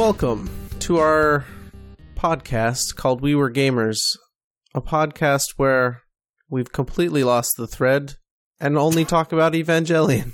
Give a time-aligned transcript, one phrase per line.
[0.00, 0.48] Welcome
[0.78, 1.44] to our
[2.14, 3.98] podcast called We Were Gamers,
[4.74, 6.00] a podcast where
[6.48, 8.14] we've completely lost the thread
[8.58, 10.32] and only talk about Evangelion.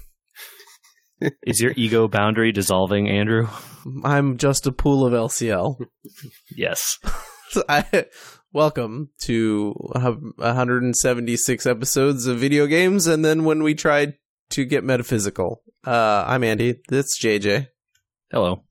[1.42, 3.48] Is your ego boundary dissolving, Andrew?
[4.04, 5.84] I'm just a pool of LCL.
[6.56, 7.00] Yes.
[7.68, 8.06] I,
[8.52, 14.14] welcome to 176 episodes of video games, and then when we tried
[14.50, 15.64] to get metaphysical.
[15.84, 16.82] Uh, I'm Andy.
[16.88, 17.66] That's JJ.
[18.30, 18.65] Hello.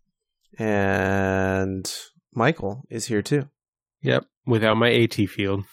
[0.57, 1.91] And
[2.33, 3.49] Michael is here too.
[4.01, 5.65] Yep, without my AT field.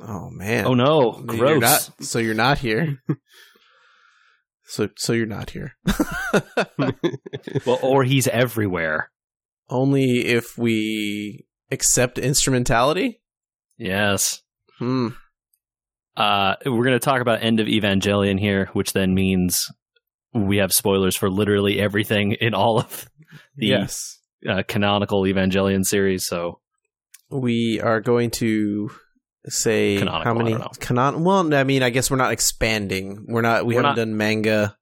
[0.00, 0.66] Oh man.
[0.66, 1.60] Oh no, You're gross.
[1.60, 3.02] not- so you're not here.
[4.64, 5.72] so so you're not here.
[7.66, 9.10] Well, or he's everywhere.
[9.68, 13.20] Only if we accept instrumentality.
[13.76, 14.42] Yes.
[14.78, 15.08] Hmm.
[16.16, 19.66] Uh, we're going to talk about End of Evangelion here, which then means
[20.34, 23.08] we have spoilers for literally everything in all of
[23.56, 24.17] the Yes.
[24.48, 26.26] Uh, canonical Evangelion series.
[26.26, 26.60] So
[27.30, 28.90] We are going to
[29.46, 31.24] say Canonical, how many don't canon.
[31.24, 33.24] Well, I mean, I guess we're not expanding.
[33.28, 33.64] We're not.
[33.64, 34.76] We We're haven't not- done manga.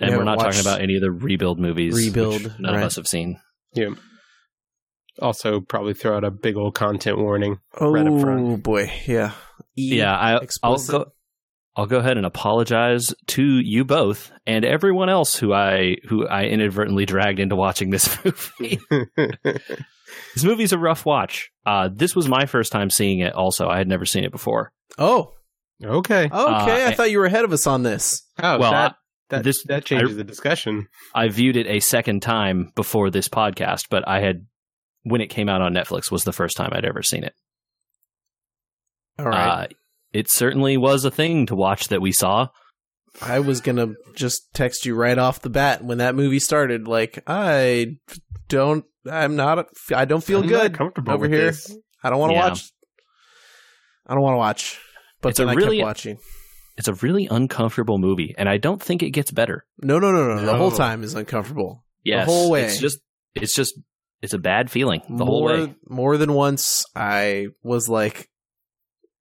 [0.00, 1.94] We and we're haven't talking about any of the rebuild movies.
[1.94, 2.80] Rebuild, which none right.
[2.80, 3.38] of us have seen.
[3.74, 3.90] yeah.
[5.20, 7.58] Also, probably throw out a big old content warning.
[7.78, 8.62] Oh Right up front.
[8.62, 9.32] boy, yeah.
[9.76, 10.90] E- Yeah, I, I'll explicit.
[10.92, 11.12] go.
[11.76, 16.44] I'll go ahead and apologize to you both and everyone else who I who I
[16.44, 18.80] inadvertently dragged into watching this movie.
[20.34, 21.50] this movie's a rough watch.
[21.64, 23.34] Uh, this was my first time seeing it.
[23.34, 24.72] Also, I had never seen it before.
[24.98, 25.34] Oh,
[25.82, 26.24] okay.
[26.24, 26.32] okay.
[26.32, 28.22] Uh, I thought you were ahead of us on this.
[28.42, 28.96] Oh, well, that
[29.28, 30.88] that, this- that changes the discussion.
[31.14, 34.44] I viewed it a second time before this podcast, but I had
[35.04, 37.32] when it came out on Netflix was the first time I'd ever seen it.
[39.18, 39.64] All right.
[39.64, 39.66] Uh,
[40.12, 42.48] it certainly was a thing to watch that we saw.
[43.20, 46.86] I was gonna just text you right off the bat when that movie started.
[46.86, 47.96] Like, I
[48.48, 48.84] don't.
[49.10, 49.66] I'm not.
[49.94, 51.46] I don't feel I'm good comfortable over here.
[51.46, 51.74] this.
[52.04, 52.48] I don't want to Yeah.
[52.48, 52.70] watch.
[54.06, 54.78] I don't want to watch.
[55.20, 56.18] But It's then a I really- kept watching.
[56.76, 59.66] It's a really uncomfortable movie, and I don't think it gets better.
[59.82, 60.46] No, no, no, no.
[60.46, 61.84] The whole time is uncomfortable.
[62.04, 62.64] Yes, whole way.
[62.64, 63.00] It's just,
[63.34, 63.74] it's just,
[64.22, 65.74] it's a bad feeling the more, whole way.
[65.86, 68.30] more than once, I was like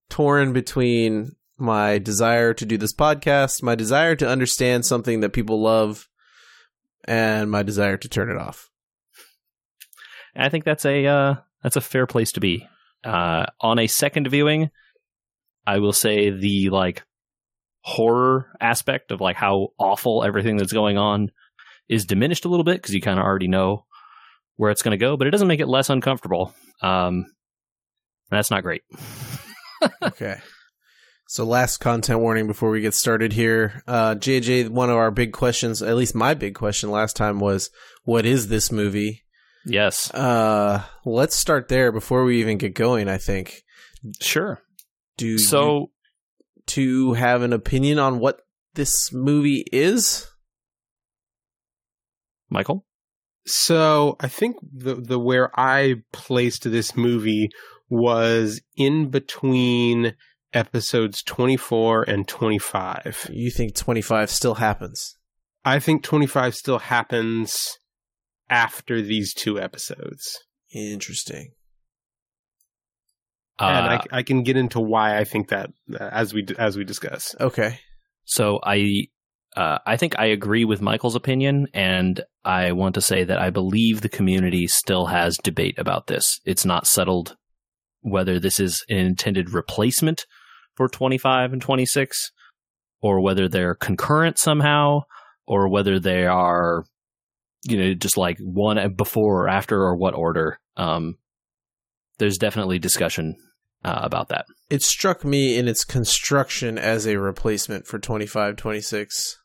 [0.09, 5.61] torn between my desire to do this podcast, my desire to understand something that people
[5.61, 6.07] love,
[7.05, 8.69] and my desire to turn it off.
[10.35, 12.67] I think that's a uh, that's a fair place to be.
[13.03, 14.69] Uh, on a second viewing,
[15.65, 17.03] I will say the like
[17.81, 21.31] horror aspect of like how awful everything that's going on
[21.87, 23.85] is diminished a little bit because you kind of already know
[24.57, 26.53] where it's going to go, but it doesn't make it less uncomfortable.
[26.81, 27.25] Um,
[28.29, 28.83] that's not great.
[30.01, 30.37] Okay.
[31.27, 33.83] So last content warning before we get started here.
[33.87, 37.69] Uh JJ, one of our big questions, at least my big question last time was
[38.03, 39.23] what is this movie?
[39.65, 43.61] Yes, Uh let's start there before we even get going, I think.
[44.21, 44.61] sure.
[45.17, 45.91] Do you So
[46.67, 48.41] to have an opinion on what
[48.75, 50.27] this movie is?
[52.49, 52.85] Michael,
[53.45, 57.49] So I think the the where I placed this movie
[57.89, 60.15] was in between
[60.53, 63.29] episodes 24 and 25.
[63.31, 65.15] You think 25 still happens?
[65.65, 67.77] I think 25 still happens
[68.49, 70.39] after these two episodes.
[70.73, 71.51] Interesting.
[73.59, 76.83] and uh, I, I can get into why I think that as we as we
[76.83, 77.35] discuss.
[77.39, 77.79] Okay.
[78.25, 79.07] So I
[79.55, 83.49] uh, I think I agree with Michael's opinion, and I want to say that I
[83.49, 86.39] believe the community still has debate about this.
[86.45, 87.35] It's not settled
[88.01, 90.25] whether this is an intended replacement
[90.75, 92.31] for 25 and 26,
[93.01, 95.01] or whether they're concurrent somehow,
[95.45, 96.85] or whether they are,
[97.63, 100.59] you know, just like one before or after, or what order.
[100.77, 101.17] Um,
[102.17, 103.35] there's definitely discussion
[103.83, 104.45] uh, about that.
[104.69, 109.37] It struck me in its construction as a replacement for 25 26.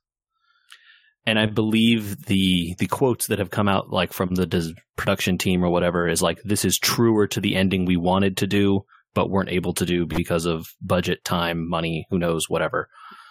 [1.26, 5.38] And I believe the the quotes that have come out like from the des- production
[5.38, 8.84] team or whatever is like this is truer to the ending we wanted to do
[9.14, 12.88] but weren't able to do because of budget, time, money, who knows, whatever.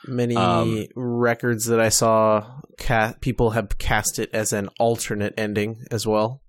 [0.08, 5.84] Many Um, records that I saw, ca- people have cast it as an alternate ending
[5.92, 6.42] as well.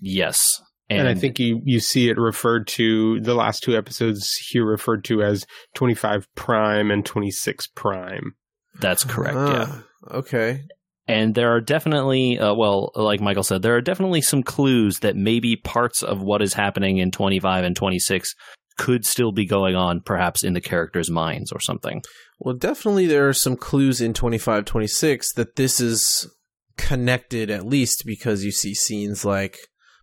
[0.00, 0.60] Yes,
[0.90, 5.04] And, I think you, you see it referred to the last two episodes here referred
[5.04, 5.46] to as
[5.76, 8.34] 25 prime and 26 prime.
[8.80, 9.36] that's correct.
[9.36, 9.78] yeah.
[10.10, 10.62] Okay.
[11.06, 15.16] And there are definitely, uh, well, like Michael said, there are definitely some clues that
[15.16, 18.34] maybe parts of what is happening in 25 and 26
[18.78, 22.02] could still be going on, perhaps in the characters' minds or something.
[22.38, 26.28] Well, definitely there are some clues in 25 26 that this is
[26.76, 29.58] connected at least because you see scenes like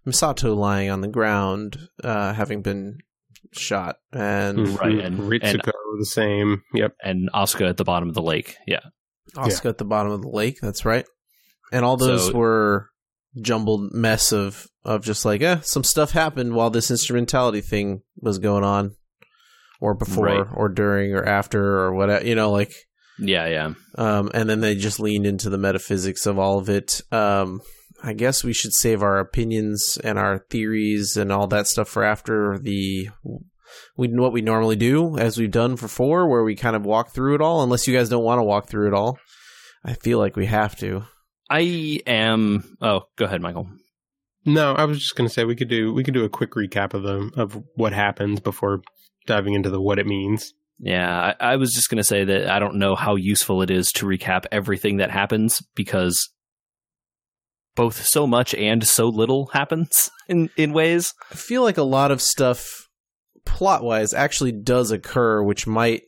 [0.07, 3.00] Misato lying on the ground, uh, having been
[3.53, 4.80] shot, and.
[4.80, 6.63] Right, and- Ritsuko the same.
[6.74, 6.94] Yep.
[7.03, 8.56] and Asuka at the bottom of the lake.
[8.65, 8.80] Yeah.
[9.35, 10.57] Asuka at the bottom of the lake.
[10.61, 11.05] That's right.
[11.71, 12.89] And all those So- were
[13.41, 18.39] jumbled mess of of just like, eh, some stuff happened while this instrumentality thing was
[18.39, 18.95] going on,
[19.79, 20.47] or before, Right.
[20.55, 22.25] or during, or after, or whatever.
[22.25, 22.71] You know, like,
[23.19, 23.73] Yeah, yeah.
[23.99, 26.99] um, and then they just leaned into the metaphysics of all of it.
[27.11, 27.61] Um,
[28.03, 32.03] I guess we should save our opinions and our theories and all that stuff for
[32.03, 33.09] after the
[33.97, 37.12] we what we normally do, as we've done for four, where we kind of walk
[37.12, 37.63] through it all.
[37.63, 39.18] Unless you guys don't want to walk through it all,
[39.83, 41.03] I feel like we have to.
[41.50, 42.77] I am.
[42.81, 43.69] Oh, go ahead, Michael.
[44.45, 46.51] No, I was just going to say we could do we could do a quick
[46.51, 48.81] recap of the of what happens before
[49.27, 50.53] diving into the what it means.
[50.79, 53.69] Yeah, I, I was just going to say that I don't know how useful it
[53.69, 56.29] is to recap everything that happens because
[57.75, 61.13] both so much and so little happens in in ways.
[61.31, 62.88] I feel like a lot of stuff,
[63.51, 66.03] plot wise, actually does occur, which might,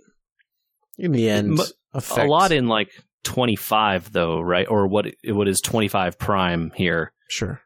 [0.98, 2.90] in the end, But affect A lot in like
[3.24, 4.68] 25 though, right?
[4.68, 7.12] Or what what is 25 prime here.
[7.30, 7.62] Sure.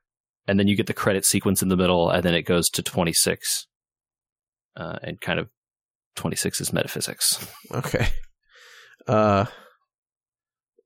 [0.48, 2.82] And then you get the credit sequence in the middle and then it goes to
[2.82, 3.68] 26.
[4.76, 5.50] Uh, and kind of
[6.16, 7.46] 26 is metaphysics.
[7.72, 8.08] Okay.
[9.08, 9.46] Uh,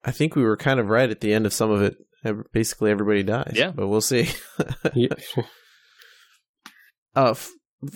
[0.03, 1.95] I think we were kind of right at the end of some of it.
[2.53, 3.53] Basically, everybody dies.
[3.55, 3.71] Yeah.
[3.71, 4.29] but we'll see.
[4.93, 5.13] Yeah.
[7.15, 7.49] uh, f-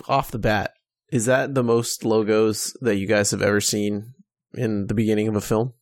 [0.07, 0.71] off the bat,
[1.15, 4.13] is that the most logos that you guys have ever seen
[4.53, 5.73] in the beginning of a film?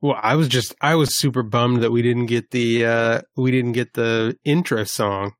[0.00, 3.50] Well, I was just I was super bummed that we didn't get the uh we
[3.50, 5.32] didn't get the intro song.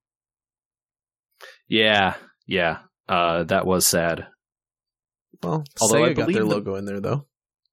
[1.69, 2.15] Yeah,
[2.47, 2.79] yeah.
[3.09, 4.27] Uh, that was sad.
[5.43, 7.27] Well, Although I Sega got their believe the- logo in there though.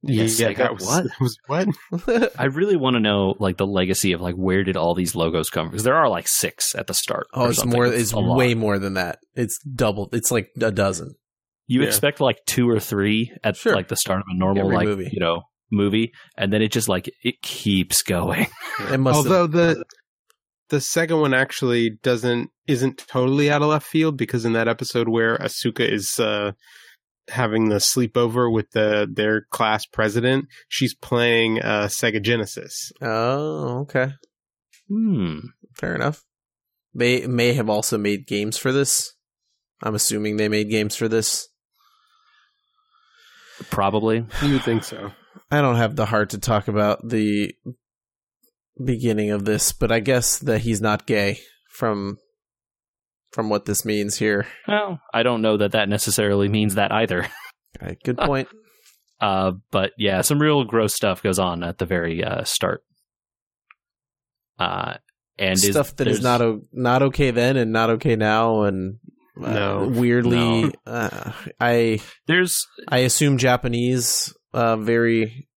[0.04, 1.04] Yeah, yeah, Sega- that was what?
[1.06, 2.34] that was what?
[2.40, 5.50] I really want to know like the legacy of like where did all these logos
[5.50, 5.72] come from?
[5.72, 7.28] Because there are like six at the start.
[7.34, 7.78] oh, it's something.
[7.78, 7.86] more.
[7.86, 8.38] It's a lot.
[8.38, 9.20] way more than that.
[9.36, 10.10] It's double.
[10.12, 11.16] It's like a dozen.
[11.72, 11.88] You Yeah.
[11.88, 13.74] expect like two or three at Sure.
[13.76, 15.10] like the start of a normal Every like movie.
[15.12, 18.48] you know movie, and then it just like it keeps going.
[18.92, 19.18] It must.
[19.24, 19.84] have- Although the
[20.70, 25.08] the second one actually doesn't isn't totally out of left field because in that episode
[25.10, 26.52] where Asuka is uh,
[27.30, 32.92] having the sleepover with the their class president, she's playing uh, Sega Genesis.
[33.02, 34.12] oh, okay.
[34.90, 35.40] Hmm.
[35.76, 36.24] Fair enough.
[36.94, 39.14] They may have also made games for this.
[39.82, 41.48] I'm assuming they made games for this.
[43.70, 44.26] Probably.
[44.44, 45.12] You would think so.
[45.50, 47.54] I don't have the heart to talk about the
[48.84, 51.40] beginning of this, but I guess that he's not gay
[51.74, 52.18] from
[53.32, 54.46] from what this means here.
[54.68, 57.28] Well, I don't know that that necessarily means that either.
[57.82, 58.50] Okay, good point.
[59.22, 62.84] Uh, but yeah, some real gross stuff goes on at the very uh, start.
[64.60, 64.96] Uh,
[65.40, 68.98] and is- Stuff that is not o- not okay then and not okay now, and
[69.44, 69.88] uh, No.
[69.88, 70.72] weirdly, No.
[70.86, 75.48] Uh, I There's, I assume Japanese uh, very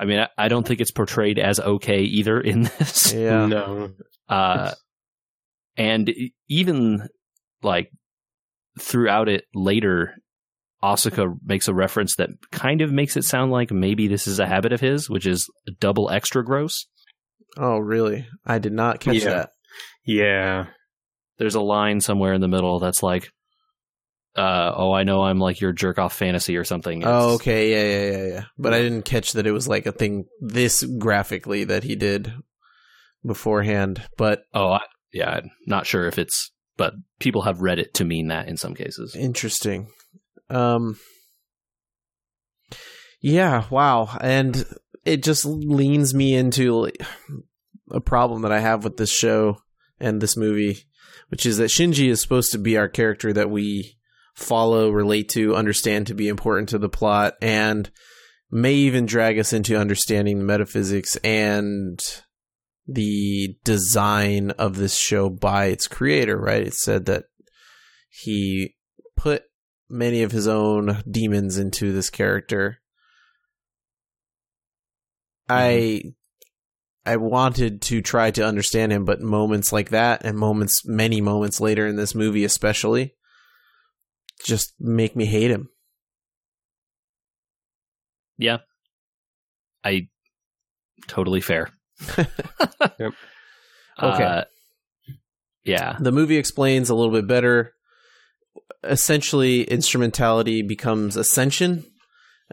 [0.00, 3.12] I mean, I, I don't think it's portrayed as okay either in this.
[3.12, 3.90] yeah No.
[4.28, 4.72] Uh,
[5.76, 6.12] and
[6.48, 7.08] even
[7.62, 7.90] like
[8.80, 10.14] throughout it later,
[10.82, 14.46] Asuka makes a reference that kind of makes it sound like maybe this is a
[14.46, 15.48] habit of his, which is
[15.80, 16.86] double extra gross.
[17.56, 18.26] Oh, really?
[18.46, 19.30] I did not catch Yeah.
[19.30, 19.50] that.
[20.06, 20.66] Yeah.
[21.38, 23.30] There's a line somewhere in the middle that's like,
[24.36, 27.84] uh, "Oh, I know I'm like your jerk off fantasy or something." Oh, okay, yeah,
[28.12, 28.44] yeah, yeah, yeah.
[28.58, 32.32] But I didn't catch that it was like a thing this graphically that he did
[33.24, 34.02] beforehand.
[34.16, 34.80] But Oh, I,
[35.12, 35.30] yeah.
[35.30, 38.74] I'm not sure if it's, but people have read it to mean that in some
[38.74, 39.14] cases.
[39.16, 39.88] interesting.
[40.50, 40.98] Um,
[43.20, 44.64] yeah, wow, and
[45.04, 46.90] it just leans me into
[47.90, 49.58] a problem that I have with this show
[49.98, 50.78] and this movie,
[51.28, 53.96] which is that Shinji is supposed to be our character that we
[54.34, 57.90] follow, relate to, understand to be important to the plot, and
[58.50, 62.00] may even drag us into understanding the metaphysics and
[62.86, 66.66] the design of this show by its creator, right?
[66.66, 67.24] It said that
[68.08, 68.76] he
[69.16, 69.42] put
[69.90, 72.78] many of his own demons into this character.
[75.48, 76.08] I mm-hmm.
[77.08, 81.58] I wanted to try to understand him, but moments like that and moments many moments
[81.58, 83.14] later in this movie especially
[84.44, 85.70] just make me hate him.
[88.36, 88.58] Yeah.
[89.82, 90.08] I
[91.06, 91.70] totally fair.
[93.00, 93.12] Yep.
[94.02, 94.24] Okay.
[94.24, 94.44] Uh,
[95.64, 95.96] yeah.
[95.98, 97.74] The movie explains a little bit better.
[98.84, 101.84] Essentially, instrumentality becomes ascension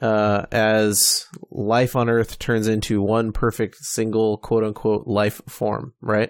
[0.01, 6.29] uh, as life on Earth turns into one perfect single quote unquote life form, right?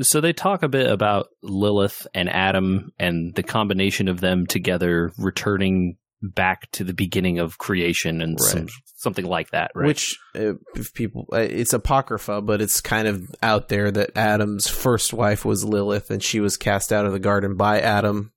[0.00, 5.12] So they talk a bit about Lilith and Adam and the combination of them together
[5.18, 8.50] returning back to the beginning of creation and Right.
[8.50, 8.66] some,
[8.96, 9.86] something like that, right?
[9.86, 14.66] Which, uh, if people, uh, it's apocrypha, but it's kind of out there that Adam's
[14.66, 18.32] first wife was Lilith, and she was cast out of the garden by Adam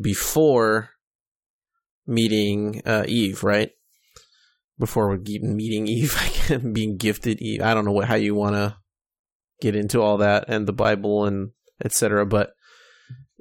[0.00, 0.90] before
[2.06, 3.70] meeting uh, Eve, right?
[4.78, 6.14] Before even meeting Eve,
[6.72, 7.62] being gifted Eve.
[7.62, 8.76] I don't know what how you want to
[9.60, 11.50] get into all that and the Bible and
[11.84, 12.26] etc.
[12.26, 12.50] But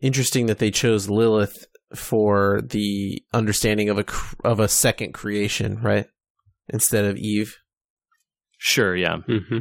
[0.01, 4.05] interesting that they chose Lilith for the understanding of a
[4.43, 6.07] of a second creation, right?
[6.69, 7.57] Instead of Eve.
[8.57, 9.17] sure, yeah.
[9.27, 9.59] hmm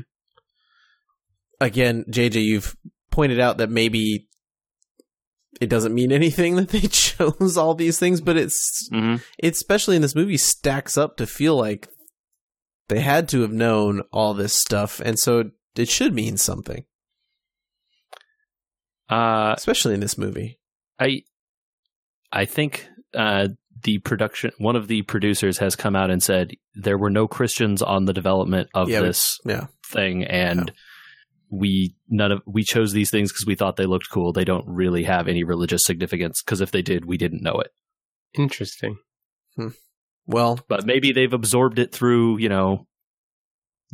[1.61, 2.77] Again, JJ, you've
[3.11, 4.29] pointed out that maybe
[5.61, 9.97] it doesn't mean anything that they chose all these things, but it's hmm it especially
[9.97, 11.89] in this movie stacks up to feel like
[12.89, 16.85] they had to have known all this stuff, and so it should mean something,
[19.09, 20.59] Uh, especially in this movie.
[20.99, 21.23] I
[22.33, 23.49] I think uh,
[23.83, 27.83] the production one of the producers has come out and said there were no Christians
[27.83, 29.67] on the development of Yeah, this yeah.
[29.91, 30.73] thing and
[31.59, 34.33] we none of we chose these things because we thought they looked cool.
[34.33, 37.71] They don't really have any religious significance because if they did, we didn't know it.
[38.39, 38.97] Interesting.
[40.27, 42.87] Well, But maybe they've absorbed it through you know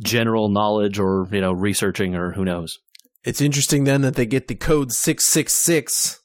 [0.01, 2.77] general knowledge or you know researching or who knows.
[3.23, 6.17] it's interesting then that they get the code six six six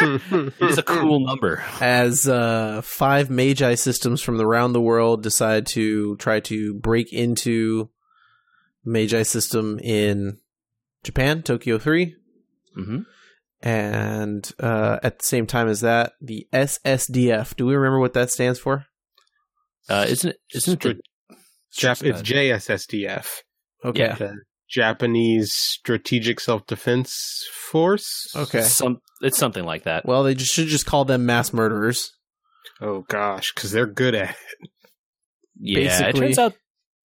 [0.00, 1.64] It's a cool number.
[1.80, 7.90] as uh, five magi systems from around the world decide to try to break into
[8.84, 10.38] magi system in
[11.04, 12.14] Japan, Tokyo three.
[12.74, 13.00] hmm
[13.60, 17.56] and uh, at the same time as that, the SSDF.
[17.56, 18.84] Do we remember what that stands for?
[19.88, 20.36] Uh, isn't it?
[20.54, 21.00] Isn't it?
[21.76, 23.26] Jap- it's JSSDF,
[23.84, 24.00] Okay.
[24.00, 24.14] Yeah.
[24.14, 24.36] the
[24.70, 27.12] Japanese Strategic Self Defense
[27.70, 28.26] Force.
[28.36, 28.62] Okay.
[28.62, 30.06] Some, it's something like that.
[30.06, 32.12] Well, they just, should just call them mass murderers.
[32.80, 34.70] Oh gosh, because they're good at it.
[35.60, 36.54] Yeah, it turns out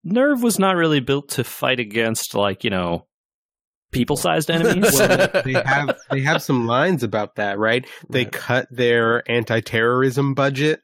[0.06, 3.08] NERV was not really built to fight against like you know
[3.92, 4.94] people-sized enemies.
[4.94, 7.86] Well, they have they have some lines about that, right?
[8.10, 8.32] They Right.
[8.32, 10.82] cut their anti-terrorism budget.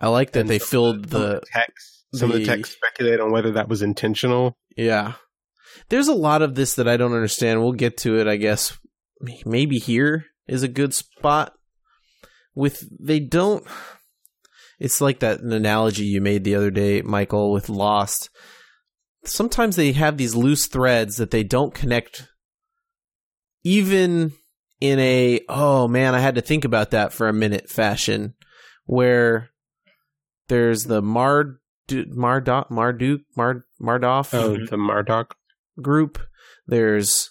[0.00, 2.04] I like that they filled some of the text.
[2.14, 4.56] Some of the the- text speculate on whether that was intentional.
[4.76, 5.14] yeah.
[5.88, 7.60] There's a lot of this that I don't understand.
[7.60, 8.78] We'll get to it, I guess.
[9.44, 11.52] Maybe here is a good spot.
[12.54, 13.66] With they don't.
[14.84, 18.28] It's like that an analogy you made the other day, Michael, with Lost.
[19.24, 22.28] Sometimes they have these loose threads that they don't connect,
[23.62, 24.32] even
[24.82, 28.34] in a oh man, I had to think about that for a minute fashion,
[28.84, 29.48] where
[30.48, 31.56] there's the Mard
[31.90, 35.34] Marduk Marduk Mard Mardoff Oh, the Marduk.
[35.80, 36.18] group.
[36.66, 37.30] There's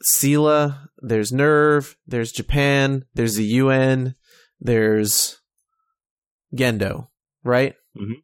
[0.00, 4.14] SEELE, there's NERV, there's Japan, there's the UN,
[4.58, 5.36] there's
[6.54, 7.08] Gendo,
[7.44, 7.74] right?
[7.96, 8.22] Mhm.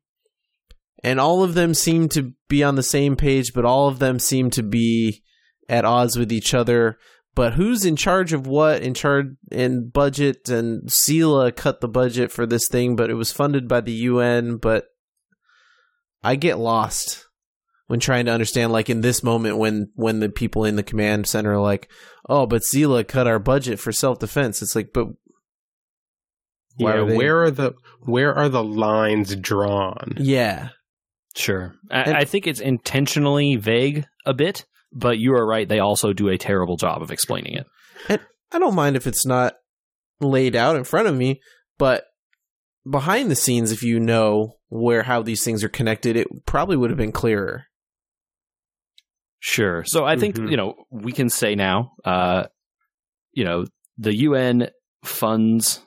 [1.05, 4.19] And all of them seem to be on the same page, but all of them
[4.19, 5.23] seem to be
[5.69, 6.99] at odds with each other.
[7.35, 8.83] But who's in charge of what?
[8.83, 13.31] In charge in budget and SEELE cut the budget for this thing, but it was
[13.31, 14.57] funded by the UN.
[14.57, 14.87] But
[16.23, 17.27] I get lost
[17.87, 21.27] when trying to understand like in this moment when when the people in the command
[21.27, 21.89] center are like
[22.29, 25.09] oh but SEELE cut our budget for self-defense it's like but
[26.77, 30.15] Why yeah, are they- where are the where are the lines drawn?
[30.19, 30.69] yeah
[31.35, 31.75] Sure.
[31.91, 35.69] I, And- I think it's intentionally vague a bit, but you are right.
[35.69, 37.55] They also do a terrible job of explaining
[38.09, 38.21] it.
[38.53, 39.55] I don't mind if it's not
[40.21, 41.41] laid out in front of me
[41.77, 42.05] but
[42.91, 46.89] behind the scenes if you know where how these things are connected it probably would
[46.89, 47.65] have been clearer
[49.41, 49.85] Sure.
[49.85, 50.51] So I think, Mhm.
[50.51, 52.45] you know, we can say now, uh,
[53.33, 53.67] you know,
[53.99, 54.71] the UN
[55.05, 55.83] funds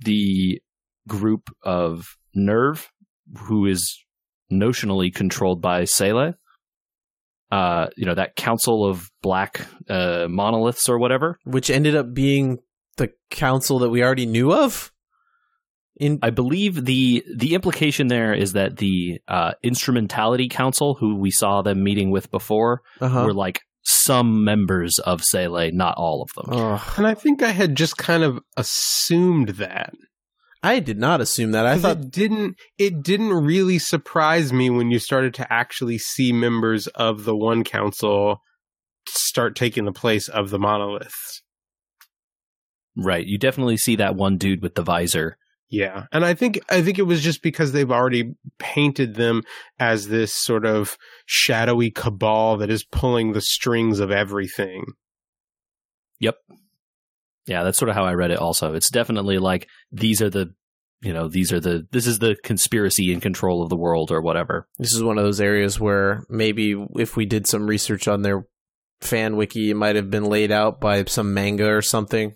[0.00, 0.60] the
[1.08, 2.86] group of NERV,
[3.46, 4.04] who is
[4.52, 6.34] notionally controlled by SEELE.
[7.50, 11.38] Uh, you know, that council of black uh, monoliths or whatever.
[11.44, 12.58] which ended up being
[12.96, 14.90] the council that we already knew of
[15.96, 21.30] in I believe the the implication there is that the uh, instrumentality council, who we
[21.30, 23.24] saw them meeting with before, uh-huh.
[23.24, 26.56] were like some members of SEELE, not all of them.
[26.56, 26.80] Ugh.
[26.96, 29.94] And I think I had just kind of assumed that.
[30.62, 31.66] I did not assume that.
[31.66, 36.32] I thought it didn't it didn't really surprise me when you started to actually see
[36.32, 38.40] members of the one council
[39.08, 41.42] start taking the place of the monoliths.
[42.96, 43.26] Right.
[43.26, 45.36] You definitely see that one dude with the visor.
[45.72, 46.04] Yeah.
[46.12, 49.42] And I think I think it was just because they've already painted them
[49.80, 54.84] as this sort of shadowy cabal that is pulling the strings of everything.
[56.20, 56.36] Yep.
[57.46, 58.74] Yeah, that's sort of how I read it also.
[58.74, 60.52] It's definitely like these are the
[61.00, 64.20] you know, these are the this is the conspiracy in control of the world or
[64.20, 64.68] whatever.
[64.78, 68.44] This is one of those areas where maybe if we did some research on their
[69.00, 72.34] fan wiki, it might have been laid out by some manga or something.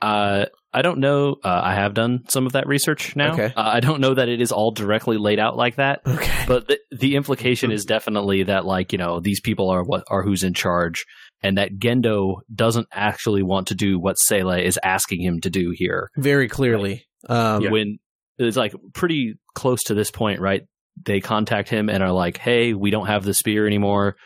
[0.00, 1.36] Uh I don't know.
[1.44, 3.32] Uh, I have done some of that research now.
[3.34, 3.52] Okay.
[3.56, 6.44] Uh, I don't know that it is all directly laid out like that, Okay.
[6.48, 10.22] but the, the implication is definitely that, like, you know, these people are what are
[10.22, 11.04] who's in charge,
[11.42, 15.72] and that Gendo doesn't actually want to do what SEELE is asking him to do
[15.74, 16.10] here.
[16.16, 17.04] Very clearly.
[17.28, 17.98] Um, When
[18.38, 20.62] it's like pretty close to this point, right?
[21.04, 24.16] They contact him and are like, "Hey, we don't have the spear anymore.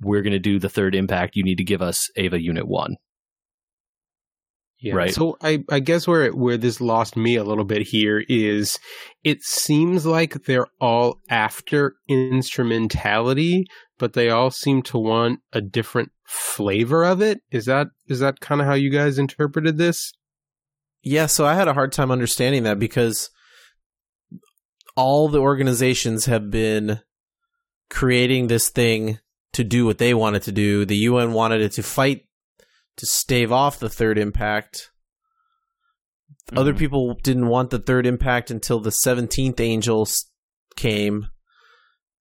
[0.00, 1.34] We're going to do the third impact.
[1.36, 2.96] You need to give us Eva Unit One."
[4.80, 4.94] Yeah.
[4.94, 5.12] Right.
[5.12, 8.78] So I, I guess where where this lost me a little bit here is
[9.24, 13.66] it seems like they're all after instrumentality,
[13.98, 17.40] but they all seem to want a different flavor of it.
[17.50, 20.12] Is that is that kind of how you guys interpreted this?
[21.02, 23.30] Yeah, so I had a hard time understanding that because
[24.94, 27.00] all the organizations have been
[27.90, 29.18] creating this thing
[29.54, 30.84] to do what they wanted to do.
[30.84, 32.27] The UN wanted it to fight
[32.98, 34.90] to stave off the third impact.
[36.56, 36.78] Other Mhm.
[36.78, 40.06] people didn't want the third impact until the 17th angel
[40.76, 41.28] came.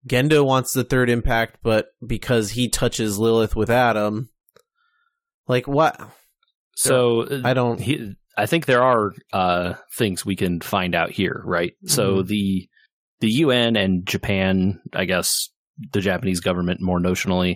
[0.07, 4.29] Gendo wants the third impact, but because he touches Lilith with Adam,
[5.47, 5.99] like what?
[6.75, 7.79] So I don't.
[7.81, 11.73] he, I think there are uh, things we can find out here, right?
[11.85, 12.69] So the
[13.19, 15.49] the UN and Japan, I guess
[15.91, 17.55] the Japanese government more notionally,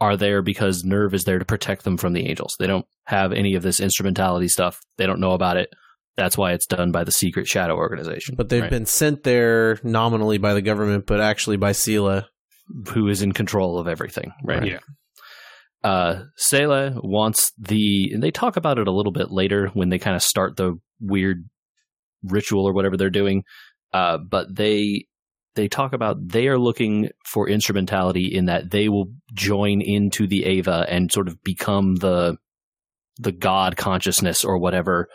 [0.00, 2.56] are there because NERV is there to protect them from the angels.
[2.58, 4.80] They don't have any of this instrumentality stuff.
[4.96, 5.72] They don't know about it.
[6.16, 8.36] That's why it's done by the secret shadow organization.
[8.36, 8.70] But they've right?
[8.70, 12.24] been sent there nominally by the government, but actually by SEELE.
[12.92, 14.60] who is in control of everything, right?
[14.60, 14.72] Right.
[14.72, 14.78] Yeah.
[15.82, 19.98] Uh, SEELE wants the, and they talk about it a little bit later when they
[19.98, 21.48] kind of start the weird
[22.22, 23.42] ritual or whatever they're doing.
[23.92, 25.06] Uh, but they
[25.54, 30.44] they talk about they are looking for instrumentality in that they will join into the
[30.44, 32.36] Eva and sort of become the
[33.18, 35.08] the God consciousness or whatever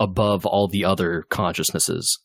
[0.00, 2.18] above all the other consciousnesses.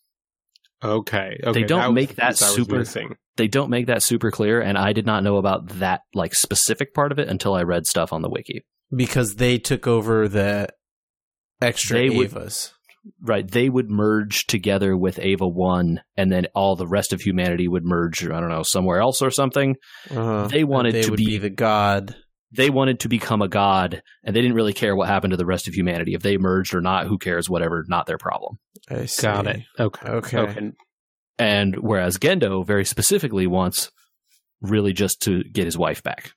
[0.84, 1.40] Okay.
[1.44, 1.64] Okay.
[1.64, 3.16] don't was make the that piece I was super- thing.
[3.36, 6.94] They don't make that super clear, and I did not know about that like specific
[6.96, 8.64] part of it until I read stuff on the wiki.
[8.96, 10.70] because they took over the
[11.62, 12.72] extra They would- Evas.
[13.22, 17.68] Right, they would merge together with Eva One, and then all the rest of humanity
[17.68, 18.24] would merge.
[18.26, 19.76] I don't know somewhere else or something.
[20.10, 20.48] Uh-huh.
[20.48, 22.16] They wanted they to would be- the god.
[22.52, 25.46] They wanted to become a god, and they didn't really care what happened to the
[25.46, 26.14] rest of humanity.
[26.14, 27.50] If they merged or not, who cares?
[27.50, 28.58] Whatever, not their problem.
[28.90, 29.22] I see.
[29.24, 29.64] Got it.
[29.78, 30.08] Okay.
[30.10, 30.38] Okay.
[30.38, 30.72] Okay.
[31.38, 33.92] And whereas Gendo very specifically wants
[34.62, 36.32] really just to get his wife back.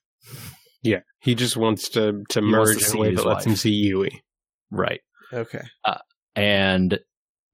[0.82, 1.00] Yeah.
[1.20, 3.46] He just wants to to He merge to in a way his that lets wife.
[3.46, 4.22] him see Yui.
[4.72, 5.00] Right.
[5.32, 5.62] Okay.
[6.40, 6.98] And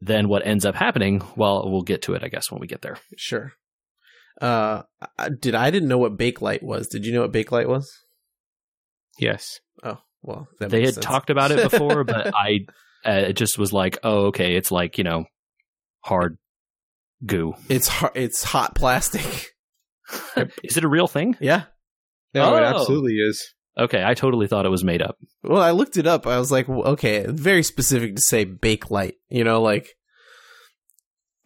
[0.00, 2.82] then what ends up happening, well, we'll get to it, I guess, when we get
[2.82, 2.98] there.
[3.16, 3.52] Sure.
[4.40, 4.82] Uh,
[5.40, 6.88] did I didn't know what Bakelite was?
[6.88, 7.90] Did you know what Bakelite was?
[9.18, 9.60] Yes.
[9.82, 11.06] Oh, well, that they had sense.
[11.06, 12.66] talked about it before, but I
[13.04, 15.24] uh, it just was like, oh, okay, it's like you know,
[16.00, 16.36] hard
[17.24, 17.54] goo.
[17.70, 19.54] it's har- it's hot plastic.
[20.62, 21.36] Is it a real thing?
[21.40, 21.64] yeah.
[22.34, 22.64] No, it Oh.
[22.64, 23.54] absolutely is.
[23.78, 25.16] Okay, I totally thought it was made up.
[25.42, 26.26] Well, I looked it up.
[26.26, 29.16] I was like, okay, very specific to say Bakelite.
[29.28, 29.88] You know, like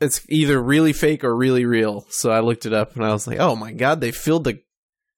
[0.00, 2.06] it's either really fake or really real.
[2.10, 4.60] So I looked it up and I was like, oh my god, they filled the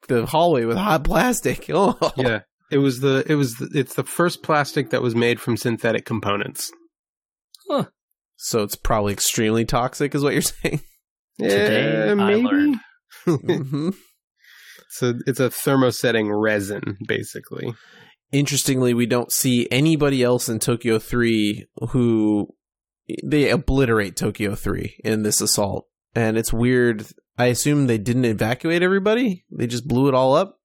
[0.09, 1.67] the hallway with hot plastic.
[1.71, 2.41] Oh, Yeah.
[2.71, 6.07] It was the it was the, it's the first plastic that was made from synthetic
[6.07, 6.73] components.
[7.69, 7.85] Huh.
[8.37, 10.81] So it's probably extremely toxic, is what you're saying.
[11.39, 12.79] Today I maybe.
[14.93, 17.73] So it's a thermosetting resin, basically.
[18.31, 22.49] Interestingly, we don't see anybody else in Tokyo 3 who
[23.25, 25.87] they obliterate Tokyo 3 in this assault.
[26.15, 27.07] And it's weird.
[27.39, 29.45] I assume they didn't evacuate everybody.
[29.51, 30.59] They just blew it all up.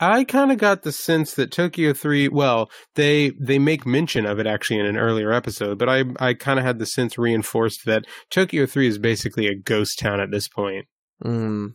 [0.00, 4.40] I kind of got the sense that Tokyo 3, well, they they make mention of
[4.40, 7.84] it actually in an earlier episode, but I I kind of had the sense reinforced
[7.86, 10.86] that Tokyo 3 is basically a ghost town at this point.
[11.24, 11.74] Mm.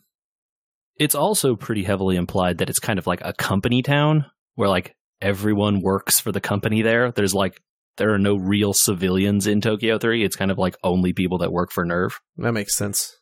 [0.99, 4.95] It's also pretty heavily implied that it's kind of like a company town where like
[5.21, 7.12] everyone works for the company there.
[7.12, 7.62] There's like
[7.97, 10.23] there are no real civilians in Tokyo 3.
[10.23, 12.13] It's kind of like only people that work for NERV.
[12.38, 13.17] That makes sense.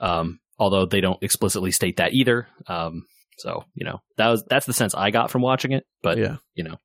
[0.00, 2.48] Um, although they don't explicitly state that either.
[2.66, 3.04] Um,
[3.38, 5.84] so you know that was that's the sense I got from watching it.
[6.02, 6.36] But yeah.
[6.54, 6.76] you know,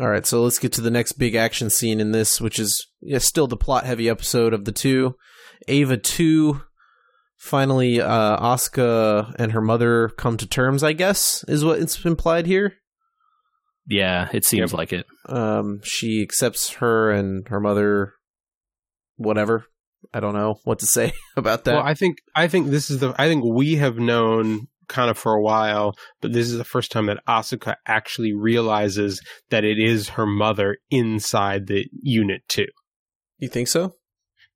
[0.00, 2.86] All right, so let's get to the next big action scene in this, which is
[3.00, 5.14] yeah, still the plot heavy episode of the two.
[5.66, 6.62] Eva 2
[7.38, 12.46] finally uh Asuka and her mother come to terms, I guess, is what it's implied
[12.46, 12.74] here.
[13.86, 15.06] Yeah, it seems like it.
[15.26, 18.14] Um she accepts her and her mother
[19.16, 19.66] whatever.
[20.12, 21.76] I don't know what to say about that.
[21.76, 25.18] Well, I think I think this is the I think we have known kind of
[25.18, 29.20] for a while, but this is the first time that Asuka actually realizes
[29.50, 32.66] that it is her mother inside the unit too.
[33.38, 33.94] you think so?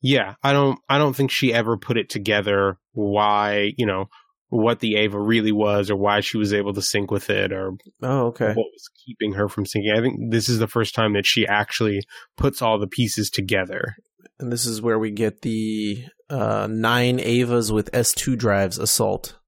[0.03, 4.07] Yeah, I don't I don't think she ever put it together why, you know,
[4.49, 7.73] what the Eva really was or why she was able to sync with it or
[8.03, 8.49] Oh, okay.
[8.49, 9.97] what was keeping her from syncing.
[9.97, 12.01] I think this is the first time that she actually
[12.37, 13.95] puts all the pieces together.
[14.39, 19.39] And this is where we get the uh, nine Evas with S2 drives assault.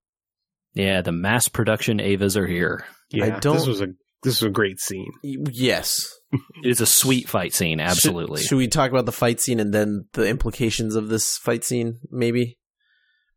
[0.74, 2.84] Yeah, the mass production Evas are here.
[3.10, 3.88] Yeah, I don't- this was a
[4.24, 5.10] this is a great scene.
[5.22, 6.12] Yes.
[6.64, 8.40] It's a sweet fight scene, absolutely.
[8.40, 11.62] Should, should we talk about the fight scene and then the implications of this fight
[11.62, 12.42] scene, maybe?
[12.42, 12.54] is,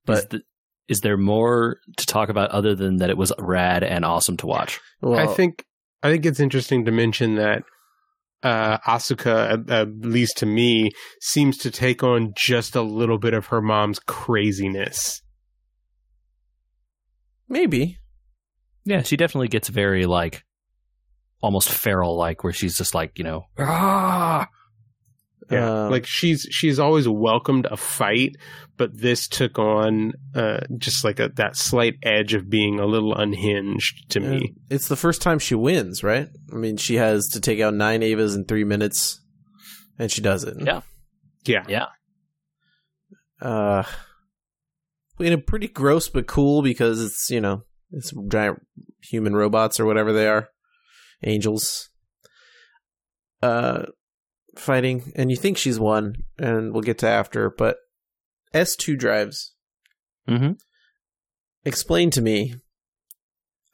[0.05, 0.41] But the,
[0.87, 4.47] is there more to talk about other than that it was rad and awesome to
[4.47, 4.79] watch?
[5.01, 5.63] well, I think
[6.01, 7.63] I think it's interesting to mention that
[8.41, 13.33] uh, Asuka, at, at least to me, seems to take on just a little bit
[13.33, 15.21] of her mom's craziness.
[17.47, 17.97] maybe.
[18.85, 20.43] Yeah, she definitely gets very like
[21.41, 24.47] almost feral like where she's just like, you know, ah
[25.49, 28.35] Yeah, Um, like she's she's always welcomed a fight,
[28.75, 33.15] but this took on uh, just like a, that slight edge of being a little
[33.15, 34.55] unhinged to me.
[34.69, 36.27] It's the first time she wins, right?
[36.51, 39.21] I mean, she has to take out nine Evas in three minutes,
[39.97, 40.57] and she does it.
[40.59, 40.81] Yeah.
[41.45, 41.85] Yeah, yeah.
[43.41, 43.83] Uh,
[45.19, 48.65] in a pretty gross but cool because it's you know it's giant
[49.01, 50.49] human robots or whatever they are,
[51.23, 51.89] angels.
[53.41, 53.83] Uh,
[54.55, 57.77] fighting, and you think she's won, and we'll get to after, but
[58.53, 59.53] S two drives.
[60.27, 60.53] Mm-hmm.
[61.65, 62.55] Explain to me.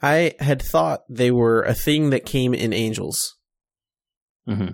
[0.01, 3.35] I had thought they were a thing that came in angels.
[4.45, 4.71] Mm-hmm.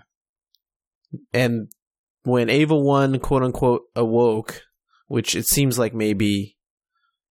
[1.32, 1.68] and
[2.24, 4.64] when Eva 1 quote unquote awoke,
[5.08, 6.58] which it seems like maybe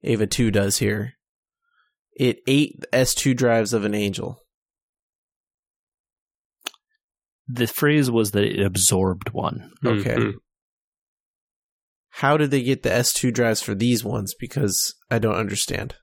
[0.02, 1.14] Eva 2 does here,
[2.14, 4.40] it ate the S2 drives of an angel.
[7.48, 9.72] The phrase was that it absorbed one.
[9.84, 10.14] Okay.
[10.16, 10.32] Mhm.
[12.10, 14.34] How did they get the S2 drives for these ones?
[14.38, 15.94] Because I don't understand.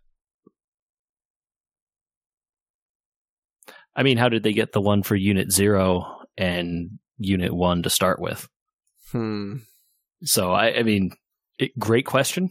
[3.95, 7.89] I mean, how did they get the one for Unit Zero and Unit One to
[7.89, 8.47] start with?
[9.11, 9.57] Hmm.
[10.23, 11.11] So I, I mean,
[11.59, 12.49] it, great question.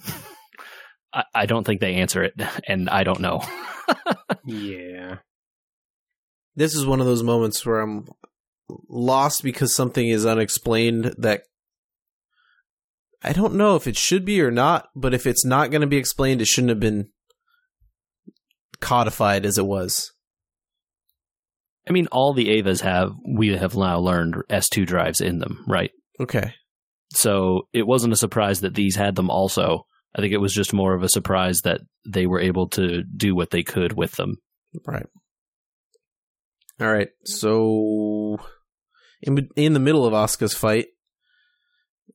[1.12, 2.34] I, I don't think they answer it,
[2.68, 3.42] and I don't know.
[4.46, 5.16] Yeah.
[6.56, 8.06] This is one of those moments where I'm
[8.88, 11.42] lost because something is unexplained that
[13.22, 15.86] I don't know if it should be or not, but if it's not going to
[15.86, 17.08] be explained, it shouldn't have been
[18.80, 20.12] codified as it was.
[21.88, 25.90] I mean, all the Evas have we have now learned S2 drives in them, right?
[26.20, 26.54] Okay.
[27.12, 29.86] So it wasn't a surprise that these had them also.
[30.14, 33.34] I think it was just more of a surprise that they were able to do
[33.34, 34.36] what they could with them.
[34.86, 35.06] Right.
[36.80, 37.08] All right.
[37.24, 38.38] So
[39.24, 40.86] in in the middle of Asuka's fight,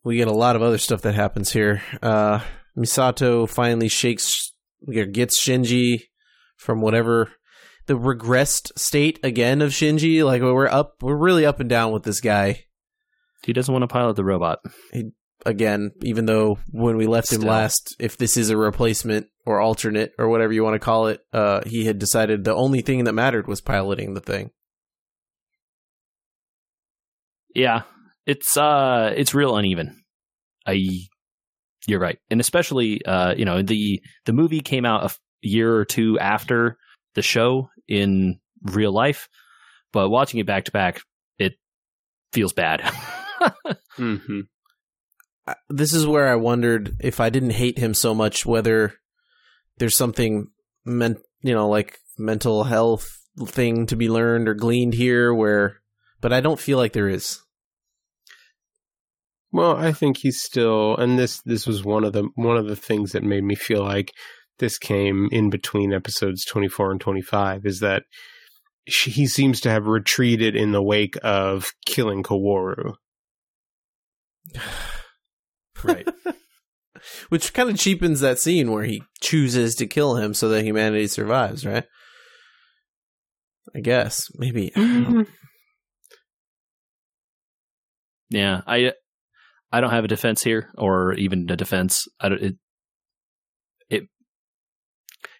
[0.03, 1.81] we get a lot of other stuff that happens here.
[2.01, 2.41] Uh
[2.77, 4.53] Misato finally shakes
[5.11, 6.03] gets Shinji
[6.55, 7.31] from whatever
[7.87, 10.23] the regressed state again of Shinji.
[10.23, 12.65] Like we're up we're really up and down with this guy
[13.43, 14.59] He doesn't want to pilot the robot.
[15.45, 20.11] again, even though when we left him last, if this is a replacement or alternate
[20.19, 23.13] or whatever you want to call it, uh he had decided the only thing that
[23.13, 24.51] mattered was piloting the thing.
[27.59, 27.83] Yeah,
[28.25, 30.01] it's uh, it's real uneven.
[30.65, 30.87] I,
[31.87, 35.75] you're right, and especially uh, you know the the movie came out a f- year
[35.75, 36.77] or two after
[37.15, 39.27] the show in real life,
[39.91, 41.01] but watching it back to back,
[41.37, 41.53] it
[42.31, 42.81] feels bad.
[43.95, 44.41] hmm
[45.69, 48.93] this is where I wondered if I didn't hate him so much, whether
[49.77, 50.47] there's something
[50.85, 53.07] men, you know, like mental health
[53.47, 55.33] thing to be learned or gleaned here.
[55.33, 55.79] Where,
[56.21, 57.41] but I don't feel like there is.
[59.51, 62.75] Well, I think he's still, and this this was one of the one of the
[62.75, 64.11] things that made me feel like
[64.59, 68.03] this came in between episodes twenty four and twenty five is that
[68.87, 72.93] she, he seems to have retreated in the wake of killing Kaworu.
[75.83, 76.07] right.
[77.29, 81.07] Which kind of cheapens that scene where he chooses to kill him so that humanity
[81.07, 81.85] survives, right?
[83.73, 84.71] I guess maybe.
[84.75, 85.27] I don't.
[88.31, 88.93] Yeah, I
[89.71, 92.07] I don't have a defense here, or even a defense.
[92.19, 92.41] I don't.
[92.41, 92.55] It,
[93.89, 94.03] it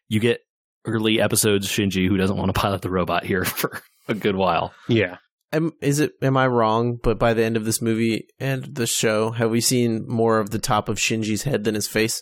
[0.08, 0.42] you get
[0.86, 4.74] early episodes Shinji who doesn't want to pilot the robot here for a good while.
[4.88, 5.18] Yeah.
[5.52, 6.12] Am, is it?
[6.22, 6.98] Am I wrong?
[7.02, 10.52] But by the end of this movie and the show, have we seen more of
[10.52, 12.22] the top of Shinji's head than his face?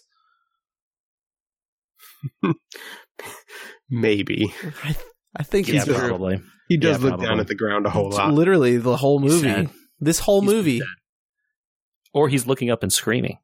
[3.90, 4.54] Maybe.
[4.84, 4.96] I,
[5.36, 5.96] I think Yeah, it's true.
[5.98, 6.42] probably.
[6.68, 7.26] He does Yeah, look probably.
[7.28, 8.34] down at the ground a whole lot.
[8.34, 9.70] Literally the whole movie.
[10.00, 10.80] This whole He's movie.
[10.80, 10.88] sad.
[12.14, 13.38] Or he's looking up and screaming.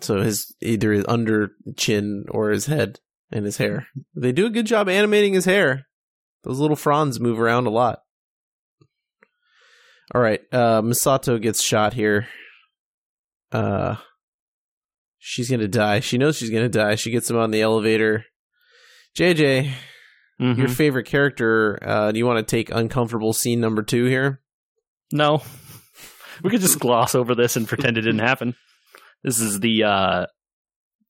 [0.00, 2.98] So his either his under chin or his head
[3.30, 3.86] and his hair.
[4.14, 5.86] They do a good job animating his hair.
[6.44, 8.00] Those little fronds move around a lot.
[10.14, 12.26] All right, uh Misato gets shot here.
[13.50, 13.96] Uh
[15.18, 16.00] she's going to die.
[16.00, 16.96] She knows she's going to die.
[16.96, 18.24] She gets him on the elevator.
[19.16, 19.72] JJ,
[20.40, 20.58] Mhm.
[20.58, 24.40] your favorite character, uh do you want to take uncomfortable scene number 2 here?
[25.12, 25.42] No.
[26.42, 28.54] We could just gloss over this and pretend it didn't happen.
[29.22, 30.26] This is the uh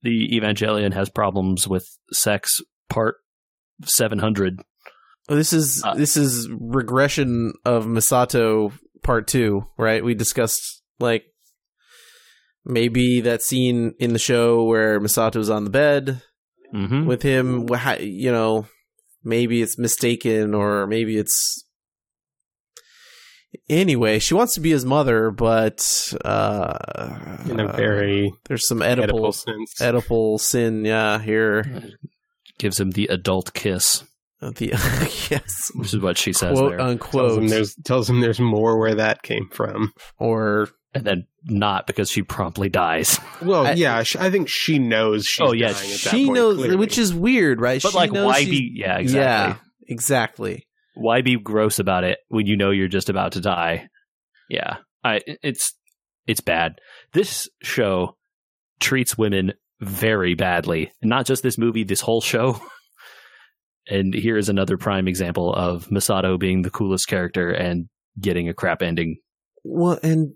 [0.03, 3.17] the Evangelion has problems with sex part
[3.85, 4.61] 700.
[5.29, 10.05] Oh, This is Uh, this is regression of Misato part two, right?
[10.05, 11.25] We discussed like
[12.65, 16.23] maybe that scene in the show where Misato's on the bed
[16.75, 17.07] Mhm.
[17.07, 17.69] with him.
[18.01, 18.67] You know,
[19.25, 21.65] maybe it's mistaken, or maybe it's
[23.69, 24.19] anyway.
[24.19, 29.35] She wants to be his mother, but uh, in a very there's some Oedipal Oedipal
[29.35, 29.75] sense.
[29.81, 31.19] Oedipal sin, yeah.
[31.19, 31.91] Here,
[32.59, 34.05] Gives him the adult kiss,
[34.41, 34.67] the
[35.31, 36.79] yes, which is what she says quote there.
[36.79, 39.93] tells, unquote, him there's, tells him there's more where that came from.
[40.19, 43.19] or and then not because she promptly dies.
[43.41, 46.27] Well, I- yeah, sh- I think she knows she's Oh, yeah, dying at that she
[46.27, 46.77] point, knows, clearly.
[46.77, 47.83] which is weird, right?
[47.83, 49.19] But she like knows why she's- be yeah, exactly.
[49.21, 49.57] Yeah,
[49.89, 50.67] exactly.
[50.95, 53.89] Why be gross about it when you know you're just about to die?
[54.49, 54.79] Yeah.
[55.05, 55.75] I it's
[56.27, 56.81] it's bad.
[57.13, 58.17] This show
[58.81, 60.93] treats women very badly.
[61.03, 62.61] Not just this movie, this whole show.
[63.89, 67.87] and here is another prime example of Misato being the coolest character and
[68.21, 69.19] getting a crap ending.
[69.65, 70.35] Well, and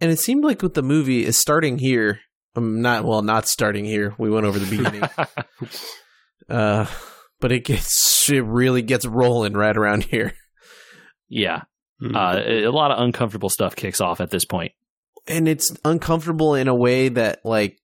[0.00, 2.20] and it seemed like with the movie is starting here.
[2.56, 4.14] Um, not well, not starting here.
[4.18, 5.02] We went over the beginning,
[6.48, 6.86] uh,
[7.40, 10.32] but it gets it really gets rolling right around here,
[11.28, 11.62] yeah.
[12.02, 12.16] Mhm.
[12.16, 14.72] Uh, a lot of uncomfortable stuff kicks off at this point.
[15.26, 17.78] and it's uncomfortable in a way that like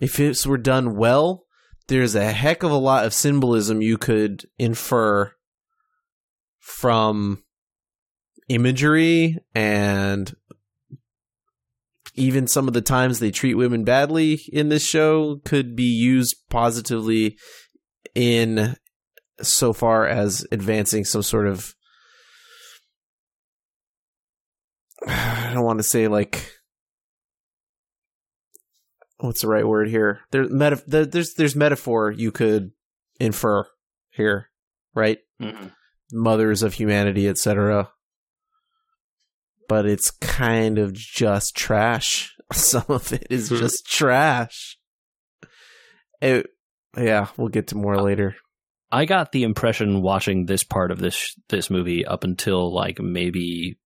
[0.00, 1.44] if it were done well,
[1.88, 5.32] there's a heck of a lot of symbolism you could infer
[6.58, 7.42] from
[8.48, 10.34] imagery and
[12.14, 16.36] even some of the times they treat women badly in this show could be used
[16.48, 17.36] positively
[18.14, 18.76] in
[19.42, 21.74] so far as advancing some sort of
[25.06, 26.52] I don't want to say like
[29.18, 30.20] what's the right word here?
[30.30, 32.70] There, meta, there's there's metaphor you could
[33.18, 33.66] infer
[34.10, 34.48] here,
[34.94, 35.18] right?
[36.12, 37.90] Mothers of humanity, etc.
[39.68, 42.34] But it's kind of just trash.
[42.52, 43.56] Some of it is Hmm.
[43.56, 44.76] just trash.
[46.20, 46.46] It,
[46.96, 48.36] yeah, we'll get to more later.
[48.92, 53.78] I got the impression watching this part of this this movie up until like maybe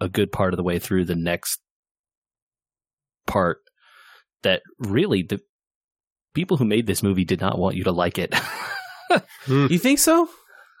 [0.00, 1.60] a good part of the way through the next
[3.26, 3.58] part
[4.42, 5.40] that really the
[6.34, 8.34] people who made this movie did not want you to like it.
[9.44, 9.66] Hmm.
[9.68, 10.26] You think so?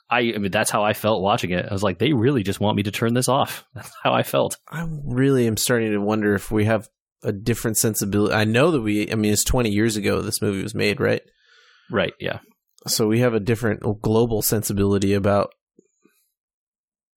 [0.08, 1.66] I, I mean that's how I felt watching it.
[1.68, 3.66] I was like they really just want me to turn this off.
[3.74, 4.56] That's how I felt.
[4.70, 6.88] I really am starting to wonder if we have
[7.22, 8.34] a different sensibility.
[8.34, 9.10] I know that we.
[9.10, 11.22] I mean, it's 20 years ago this movie was made, right?
[11.90, 12.38] Right, yeah.
[12.86, 15.50] so we have a different global sensibility about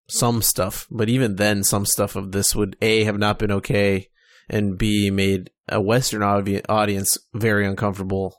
[0.08, 4.08] some stuff but even then some stuff of this would a have not been okay
[4.48, 8.36] and b made a western audi- audience very uncomfortable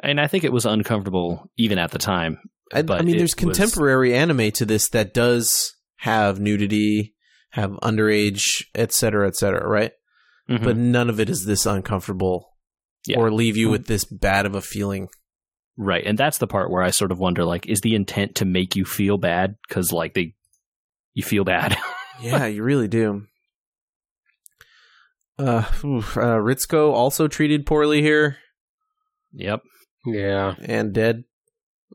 [0.00, 2.38] And I think it was uncomfortable even at the time.
[2.74, 7.14] i, I mean there's was- contemporary anime to this that does have nudity
[7.50, 9.92] have underage etc cetera, etc cetera, right
[10.48, 10.64] Mhm.
[10.64, 12.54] but none of it is this uncomfortable
[13.06, 13.18] Yeah.
[13.18, 15.08] or leave you with this bad of a feeling
[15.80, 18.44] Right, and that's the part where I sort of wonder, like, is the intent to
[18.44, 19.54] make you feel bad?
[19.68, 20.34] Because, like, they,
[21.14, 21.78] you feel bad.
[22.20, 23.26] yeah, you really do.
[25.38, 28.38] Uh, oof, uh, Ritsuko also treated poorly here
[29.32, 29.60] yep.
[30.04, 30.54] yeah.
[30.60, 31.22] and dead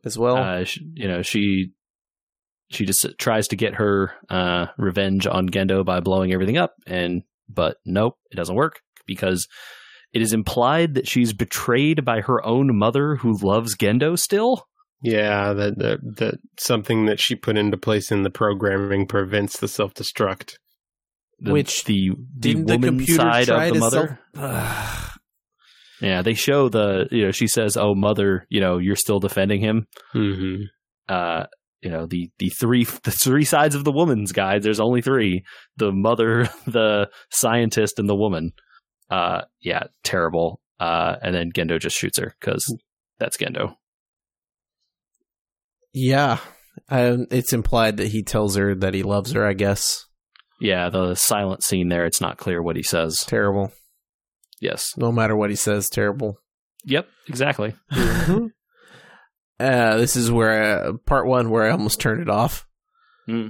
[0.06, 0.38] as well.
[0.38, 1.74] Uh, sh you know, she,
[2.74, 7.24] she just tries to get her uh, revenge on Gendo by blowing everything up, and
[7.50, 9.48] but nope, it doesn't work because
[10.14, 14.66] it is implied that she's betrayed by her own mother, who loves Gendo still.
[15.02, 19.68] Yeah, that that that something that she put into place in the programming prevents the
[19.68, 20.56] self destruct.
[21.42, 24.20] Which the the Didn't the woman computer side of the mother.
[24.34, 25.20] self-
[26.02, 29.60] Yeah, they show the you know she says, "Oh, mother, you know you're still defending
[29.62, 30.64] him." Mm-hmm.
[31.10, 31.46] Uh,
[31.84, 34.64] you know the the three the three sides of the woman's guide.
[34.64, 35.44] There's only three:
[35.78, 38.54] the mother, the scientist, and the woman.
[39.10, 40.62] Uh, yeah, terrible.
[40.80, 42.66] Uh, and then Gendo just shoots her because
[43.20, 43.76] that's Gendo.
[45.94, 46.40] yeah.
[46.90, 50.06] Um, it's implied that he tells her that he loves her, I guess.
[50.60, 52.06] Yeah, the silent scene there.
[52.06, 53.24] It's not clear what he says.
[53.28, 53.72] Terrible.
[54.60, 54.94] Yes.
[54.98, 56.40] No matter what he says, terrible.
[56.86, 57.08] Yep.
[57.28, 57.76] Exactly.
[59.64, 62.68] uh, this is where uh, part one where I almost turned it off.
[63.26, 63.48] Hmm.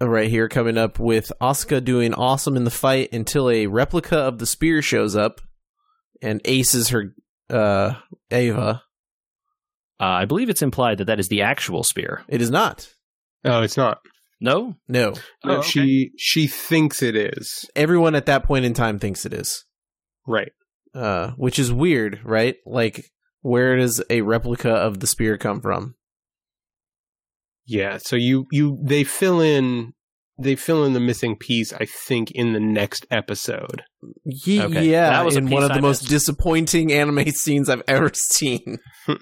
[0.00, 4.18] Uh, Right here, coming up with Asuka doing awesome in the fight until a replica
[4.18, 5.40] of the spear shows up
[6.20, 7.14] and aces her
[7.48, 7.94] uh,
[8.30, 8.82] Eva.
[9.98, 12.22] Uh, I believe it's implied that that is the actual spear.
[12.28, 12.92] It is not.
[13.44, 14.00] Oh, it's not.
[14.38, 14.74] No.
[14.86, 15.10] No.
[15.12, 15.68] No, Oh, okay.
[15.68, 17.64] She she thinks it is.
[17.74, 19.64] Everyone at that point in time thinks it is.
[20.26, 20.52] Right.
[20.94, 22.56] Uh, which is weird, right?
[22.66, 23.06] Like,
[23.46, 25.94] where does a replica of the spear come from?
[27.66, 27.98] Yeah.
[27.98, 29.92] So you you they fill in
[30.38, 31.72] they fill in the missing piece.
[31.72, 33.82] I think in the next episode.
[34.24, 34.84] Ye- Okay.
[34.90, 38.78] Yeah, That was in one of the I most disappointing anime scenes I've ever seen.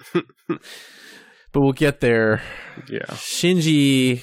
[1.51, 2.41] But we'll get there.
[2.89, 3.05] yeah.
[3.11, 4.21] Shinji,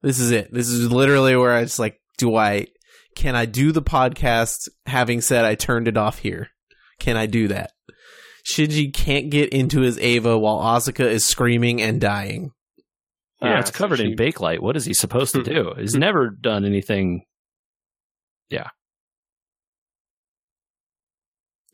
[0.00, 0.52] this is it.
[0.54, 2.68] This is literally where I just like, do I,
[3.16, 6.50] can I do the podcast having said I turned it off here?
[7.00, 7.72] Can I do that?
[8.50, 12.52] Shinji can't get into his Eva while Asuka is screaming and dying.
[13.42, 14.60] Uh, yeah, Yeah, it's so covered she- in bakelite.
[14.60, 15.72] What is he supposed to do?
[15.78, 17.22] He's never done anything.
[18.50, 18.68] Yeah.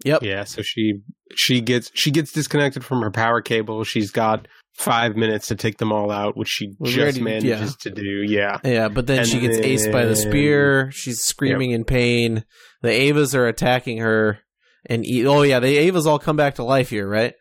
[0.05, 0.23] Yep.
[0.23, 0.45] Yeah.
[0.45, 1.01] So she
[1.35, 3.85] she gets she gets disconnected from her power cable.
[3.85, 7.49] She's got five minutes to take them all out, which she Well, just already- manages
[7.49, 7.67] yeah.
[7.81, 8.23] to do.
[8.27, 8.59] Yeah.
[8.65, 10.91] Yeah, but then And she gets aced by the spear.
[10.93, 12.45] She's screaming in pain.
[12.83, 14.41] The Evas are attacking her.
[14.87, 17.35] And e- oh yeah, the Evas all come back to life here, right?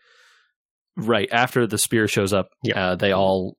[0.96, 2.92] Right after the spear shows up, Yeah.
[2.92, 3.58] uh, they all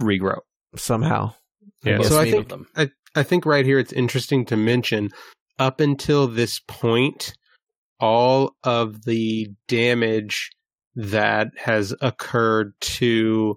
[0.00, 0.38] regrow.
[0.76, 1.34] Somehow.
[1.82, 2.02] Yeah.
[2.02, 2.66] So I think them.
[2.76, 5.10] I, I think right here it's interesting to mention
[5.58, 7.32] up until this point,
[8.00, 10.50] all of the damage
[10.94, 13.56] that has occurred to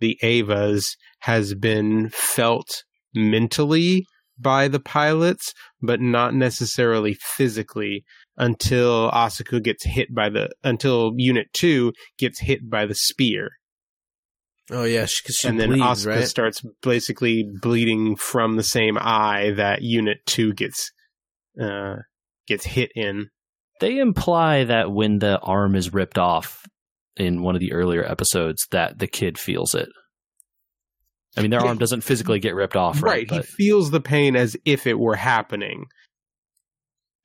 [0.00, 4.06] the Evas has been felt mentally
[4.38, 5.52] by the pilots,
[5.82, 8.04] but not necessarily physically
[8.40, 13.50] until Asuka gets hit by the until Unit Two gets hit by the spear
[14.72, 16.24] Oh yeah, because she, and then bleeds, Asuka right?
[16.28, 20.92] starts basically bleeding from the same eye that Unit Two gets
[21.60, 21.96] uh,
[22.46, 23.30] gets hit in.
[23.80, 26.64] They imply that when the arm is ripped off
[27.16, 29.88] in one of the earlier episodes, that the kid feels it.
[31.36, 31.68] I mean, their Yeah.
[31.68, 33.28] arm doesn't physically get ripped off, right?
[33.28, 35.86] he But feels the pain as if it were happening,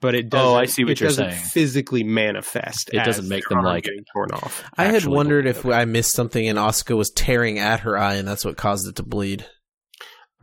[0.06, 0.48] but it doesn't.
[0.48, 1.44] Oh, I see what it you're doesn't saying.
[1.46, 2.92] Physically manifest.
[2.94, 4.64] It doesn't make them like- getting torn off.
[4.78, 5.66] I had wondered if.
[5.66, 8.98] I missed something and Asuka was tearing at her eye and that's what caused it
[8.98, 9.48] to bleed.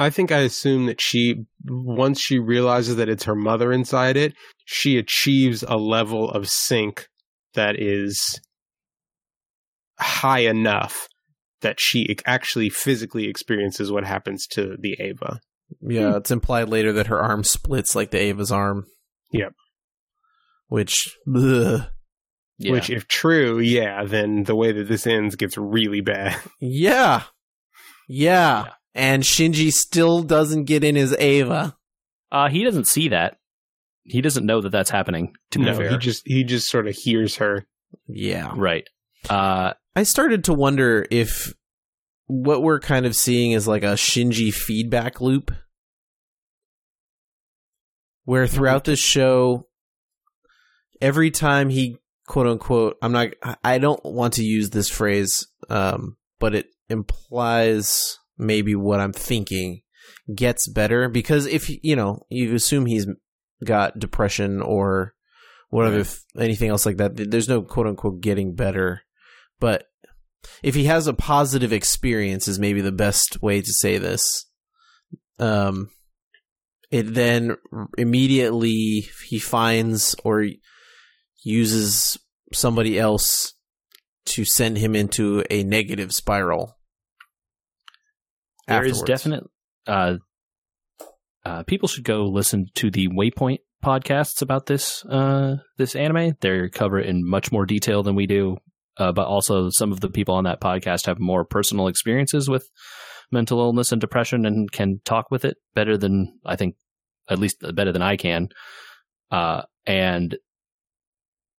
[0.00, 4.34] I think I assume that she, once she realizes that it's her mother inside it,
[4.64, 7.06] she achieves a level of sync
[7.54, 8.40] that is
[10.00, 11.06] high enough
[11.60, 15.38] that she actually physically experiences what happens to the Eva.
[15.80, 18.86] Yeah, it's implied later that her arm splits like the Eva's arm.
[19.32, 19.52] Yep.
[20.68, 21.82] Which, ugh.
[22.58, 22.72] yeah.
[22.72, 26.36] Which, if true, yeah, then the way that this ends gets really bad.
[26.60, 27.24] yeah.
[28.08, 28.72] yeah, Yeah.
[28.94, 31.76] and Shinji still doesn't get in his Eva.
[32.30, 33.36] uh, he doesn't see that.
[34.04, 35.34] He doesn't know that that's happening.
[35.52, 37.64] To be no, fair, he just he just sort of hears her.
[38.08, 38.88] Yeah, right.
[39.30, 41.54] Uh, I started to wonder if
[42.26, 45.52] what we're kind of seeing is like a Shinji feedback loop.
[48.24, 49.66] Where throughout this show,
[51.00, 51.96] every time he
[52.26, 53.28] quote unquote, I'm not,
[53.64, 59.82] I- don't want to use this phrase, um, but it implies maybe what I'm thinking
[60.34, 63.06] gets better because if, you know, you assume he's
[63.64, 65.14] got depression or
[65.70, 66.08] whatever,
[66.38, 69.02] anything else like that, there's no quote unquote getting better.
[69.58, 69.88] But
[70.62, 74.46] if he has a positive experience is maybe the best way to say this.
[75.38, 75.90] Um
[76.92, 77.56] it then
[77.98, 80.46] immediately he finds or
[81.42, 82.16] uses
[82.52, 83.54] somebody else
[84.26, 86.76] to send him into a negative spiral
[88.68, 89.08] there is afterwards.
[89.08, 89.44] definite.
[89.86, 90.14] Uh,
[91.44, 96.36] uh, people should go listen to the Waypoint podcasts about this uh, this anime.
[96.40, 98.58] They cover it in much more detail than we do.
[98.98, 102.68] uh, but also some of the people on that podcast have more personal experiences with
[103.30, 106.76] mental illness and depression and can talk with it better than I think,
[107.28, 108.48] at least better than I can.
[109.30, 110.36] Uh, and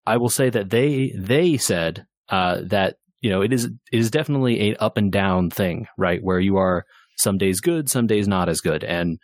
[0.06, 4.12] I will say that they they said uh, that you know it is it is
[4.12, 6.20] definitely a up and down thing, right?
[6.22, 6.86] Where you are
[7.18, 9.18] some days good, some days not as good, and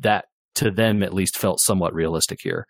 [0.00, 0.26] that
[0.56, 2.66] to them at least felt somewhat realistic here.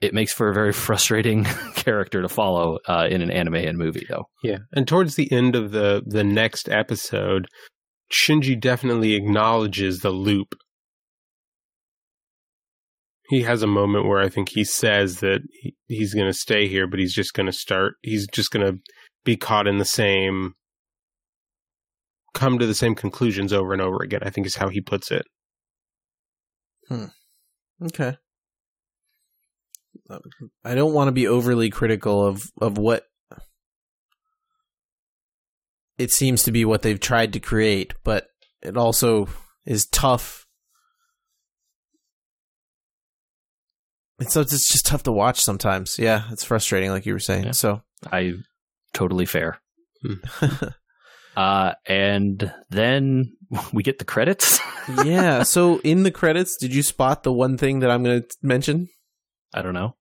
[0.00, 4.06] It makes for a very frustrating character to follow uh, in an anime and movie,
[4.08, 4.24] though.
[4.42, 7.46] Yeah, and towards the end of the the next episode,
[8.12, 10.54] Shinji definitely acknowledges the loop.
[13.30, 16.66] He has a moment where I think he says that he, he's going to stay
[16.66, 17.94] here, but he's just going to start.
[18.02, 18.78] He's just going to
[19.24, 20.54] be caught in the same,
[22.34, 24.20] come to the same conclusions over and over again.
[24.24, 25.22] I think is how he puts it.
[27.84, 28.16] Okay.
[30.10, 30.20] Um,
[30.64, 33.04] I don't want to be overly critical of of what
[35.98, 38.26] it seems to be what they've tried to create, but
[38.60, 39.28] it also
[39.64, 40.46] is tough.
[44.20, 45.98] It's it's just tough to watch sometimes.
[45.98, 47.44] Yeah, it's frustrating, like you were saying.
[47.44, 47.52] Yeah.
[47.52, 48.34] So, I
[48.92, 49.60] totally fair.
[50.02, 50.14] Hmm.
[51.36, 53.36] Uh, and then
[53.72, 54.58] we get the credits.
[55.04, 55.44] yeah.
[55.44, 58.88] So, in the credits, did you spot the one thing that I'm going to mention?
[59.54, 59.94] I don't know.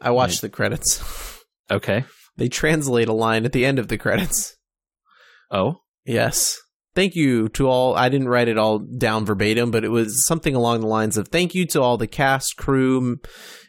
[0.00, 1.02] I watched the credits.
[1.70, 2.04] Okay.
[2.36, 4.56] They translate a line at the end of the credits.
[5.50, 6.58] Oh, Yes.
[6.94, 7.96] Thank you to all.
[7.96, 11.28] I didn't write it all down verbatim, but it was something along the lines of
[11.28, 13.18] thank you to all the cast, crew,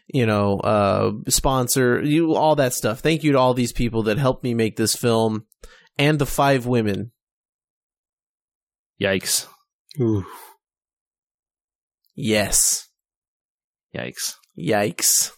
[0.06, 3.00] you know, uh, sponsor, you, all that stuff.
[3.00, 5.44] Thank you to all these people that helped me make this film
[5.98, 7.10] and the five women.
[9.00, 9.46] yikes!
[10.00, 10.24] Ooh.
[12.14, 12.88] Yes.
[13.94, 14.34] Yikes!
[14.58, 15.32] Yikes.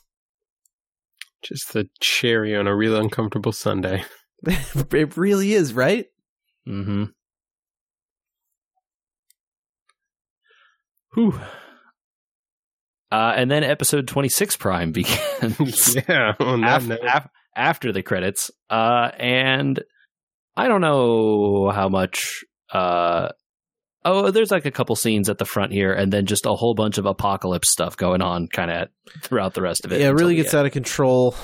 [1.43, 4.05] Just the cherry on a real uncomfortable Sunday.
[4.43, 6.07] it really is, right?
[6.69, 7.05] Mm-hmm.
[11.19, 11.41] Whew.
[13.11, 16.99] Uh, and then episode 26 Prime begins yeah, on that af- note.
[17.05, 18.51] af- after the credits.
[18.71, 19.83] Uh, and
[20.57, 22.45] I don't know how much.
[22.73, 23.31] Uh,
[24.05, 26.75] oh, there's like a couple scenes at the front here, and then just a whole
[26.75, 28.89] bunch of apocalypse stuff going on kind of
[29.23, 30.01] throughout the rest of it.
[30.01, 30.61] yeah, it really gets end.
[30.61, 31.35] out of control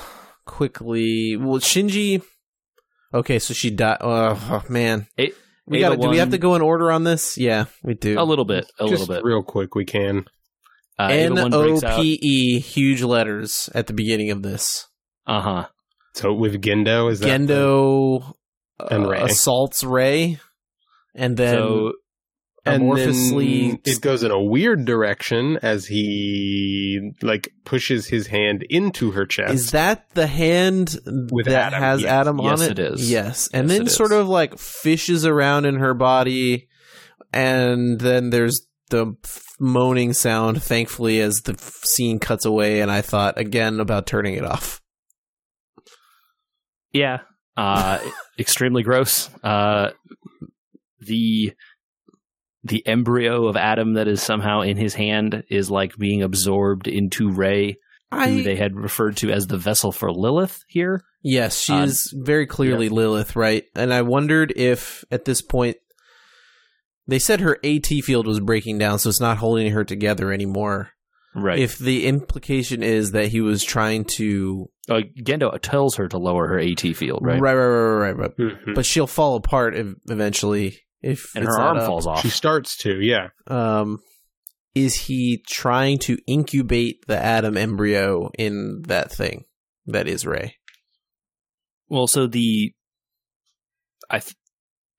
[0.45, 1.35] quickly.
[1.35, 2.21] Well, Shinji.
[3.13, 3.97] Okay, so she died.
[4.01, 5.07] Oh, man.
[5.19, 5.31] A-
[5.67, 6.01] we Eva got.
[6.01, 7.37] Do we have to go in order on this?
[7.37, 8.19] Yeah, we do.
[8.19, 9.23] A little bit, a Just little bit.
[9.23, 10.25] real quick, we can.
[10.97, 12.01] Uh, Eva N one O breaks out.
[12.01, 14.87] P E, huge letters at the beginning of this.
[15.27, 15.67] Uh huh.
[16.13, 18.33] So with Gendo, is that Gendo
[18.89, 19.21] And uh, Rei.
[19.23, 20.39] assaults Rei,
[21.13, 21.93] and then So and
[22.65, 23.69] amorphously.
[23.71, 29.25] then it goes in a weird direction as he like pushes his hand into her
[29.25, 29.53] chest.
[29.53, 30.97] is that the hand
[31.31, 32.09] With that Adam, has yes.
[32.09, 32.79] Adam on Yes, it?
[32.79, 33.11] it is.
[33.11, 34.17] Yes, and Yes, then it sort is.
[34.17, 36.67] of like fishes around in her body,
[37.31, 40.61] and then there's the f- moaning sound.
[40.63, 44.81] Thankfully, as the f- scene cuts away, and I thought again about turning it off.
[46.93, 47.19] Yeah.
[47.57, 47.99] Uh,
[48.39, 49.29] extremely gross.
[49.43, 49.91] Uh,
[50.99, 51.53] the
[52.65, 57.29] the embryo of Adam that is somehow in his hand is like being absorbed into
[57.31, 57.77] Rei,
[58.11, 61.01] who they had referred to as the vessel for Lilith here.
[61.21, 63.63] Yes, she Uh, is very clearly Lilith, right?
[63.75, 65.77] And I wondered if at this point
[67.07, 70.89] they said her AT field was breaking down, so it's not holding her together anymore.
[71.35, 71.59] Right.
[71.59, 76.47] If the implication is that he was trying to uh, Gendo tells her to lower
[76.47, 77.39] her AT field, right?
[77.41, 78.75] right, right, right, right, right, Mhm.
[78.75, 79.75] but she'll fall apart
[80.07, 81.85] eventually if And her arm up.
[81.85, 82.21] falls off.
[82.21, 83.27] She starts to, yeah.
[83.47, 83.99] Um,
[84.73, 89.45] is he trying to incubate the Adam embryo in that thing
[89.85, 90.55] that is Rei?
[91.87, 92.73] Well, so the
[94.09, 94.35] I th-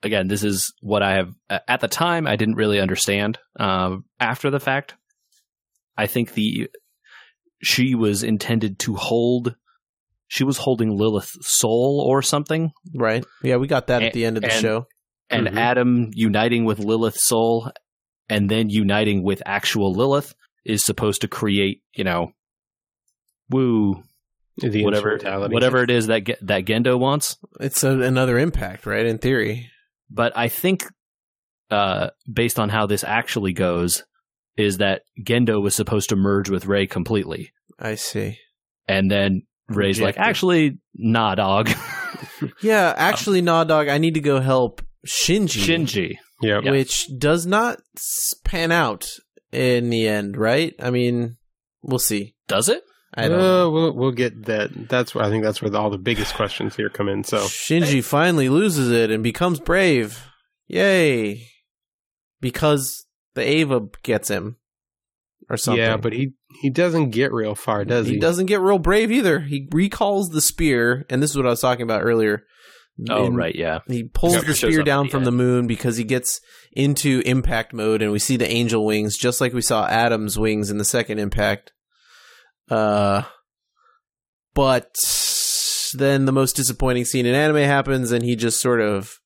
[0.03, 3.39] again, this is what I have a- at the time I didn't really understand.
[3.59, 4.95] Um, after the fact,
[5.97, 6.69] I think the
[7.63, 9.57] she was intended to hold.
[10.29, 13.25] She was holding Lilith's soul or something, Right?
[13.43, 14.87] Yeah, we got that at the end of the and- show.
[15.31, 15.57] And Mhm.
[15.57, 17.71] Adam uniting with Lilith's soul,
[18.29, 22.33] and then uniting with actual Lilith is supposed to create, you know,
[23.51, 24.03] woo,
[24.59, 25.19] The whatever,
[25.49, 27.37] whatever it is that Ge- that Gendo wants.
[27.61, 29.05] It's a, another impact, right?
[29.07, 29.71] In theory.
[30.11, 30.85] but I think,
[31.71, 34.05] uh, based on how this actually goes,
[34.57, 38.39] is that Gendo was supposed to merge with Rei completely, I see.
[38.89, 41.69] and then Rei's like, actually, nah, dog,
[42.63, 46.17] Yeah, actually, Nah Dog, I need to go help Shinji, Shinji.
[46.43, 46.61] Yeah.
[46.71, 47.79] which does not
[48.45, 49.09] pan out
[49.53, 50.75] in the end, right?
[50.81, 51.37] I mean,
[51.83, 52.35] we'll see.
[52.49, 52.83] Does it?
[53.15, 53.71] I don't Uh, know.
[53.71, 54.89] we'll we'll get that.
[54.91, 57.25] That's where I think that's where all the biggest questions here come in.
[57.25, 60.23] So Shinji finally loses it and becomes brave.
[60.69, 61.47] Yay.
[62.41, 64.57] Because the Eva gets him.
[65.49, 65.81] Or something.
[65.81, 68.15] yeah, but he he doesn't get real far, does he?
[68.15, 69.39] he doesn't get real brave either.
[69.41, 72.43] He recalls the spear, and this is what I was talking about earlier.
[73.11, 73.81] Oh, In- right, yeah.
[73.87, 75.37] He pulls Yep, the spear down the from the end.
[75.37, 76.41] moon because he gets
[76.73, 80.71] into impact mode, and we see the angel wings, just like we saw Adam's wings
[80.71, 81.73] in the second impact.
[82.71, 83.23] Uh,
[84.55, 84.95] but
[85.95, 89.19] then the most disappointing scene in anime happens, and he just sort of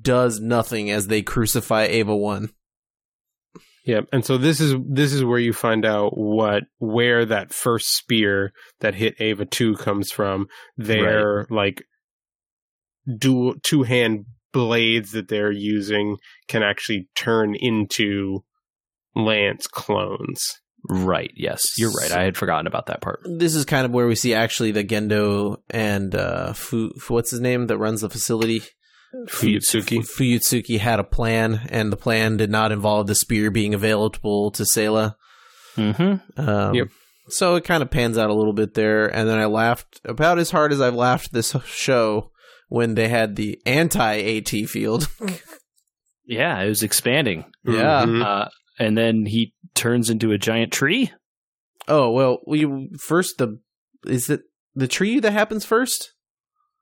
[0.00, 2.50] does nothing as they crucify Eva One.
[3.84, 7.96] Yeah, And so this is this is where you find out what where that first
[7.96, 10.48] spear that hit Eva 2 comes from.
[10.76, 11.84] Their like
[13.18, 16.16] dual two hand blades that they're using
[16.48, 18.42] can actually turn into
[19.14, 20.42] lance clones.
[20.88, 21.62] Right, yes.
[21.78, 22.12] You're right.
[22.12, 23.20] I had forgotten about that part.
[23.24, 27.40] This is kind of where we see actually the Gendo and uh, Fu, what's his
[27.40, 28.62] name that runs the facility.
[29.26, 30.06] Fuyutsuki.
[30.06, 34.64] Fuyutsuki had a plan, and the plan did not involve the spear being available to
[34.64, 35.16] SEELE.
[35.76, 36.40] Mm-hmm.
[36.48, 36.88] Um, Yep.
[37.28, 40.38] So it kind of pans out a little bit there, and then I laughed about
[40.38, 42.30] as hard as I've laughed this show
[42.68, 45.08] when they had the anti AT field.
[46.28, 47.44] Yeah, it was expanding.
[47.64, 48.04] Yeah.
[48.04, 48.24] Mhm.
[48.24, 48.48] Uh,
[48.80, 51.12] and then he turns into a giant tree.
[51.86, 53.60] oh well, we first the
[54.04, 54.40] is it
[54.74, 56.12] the tree that happens first?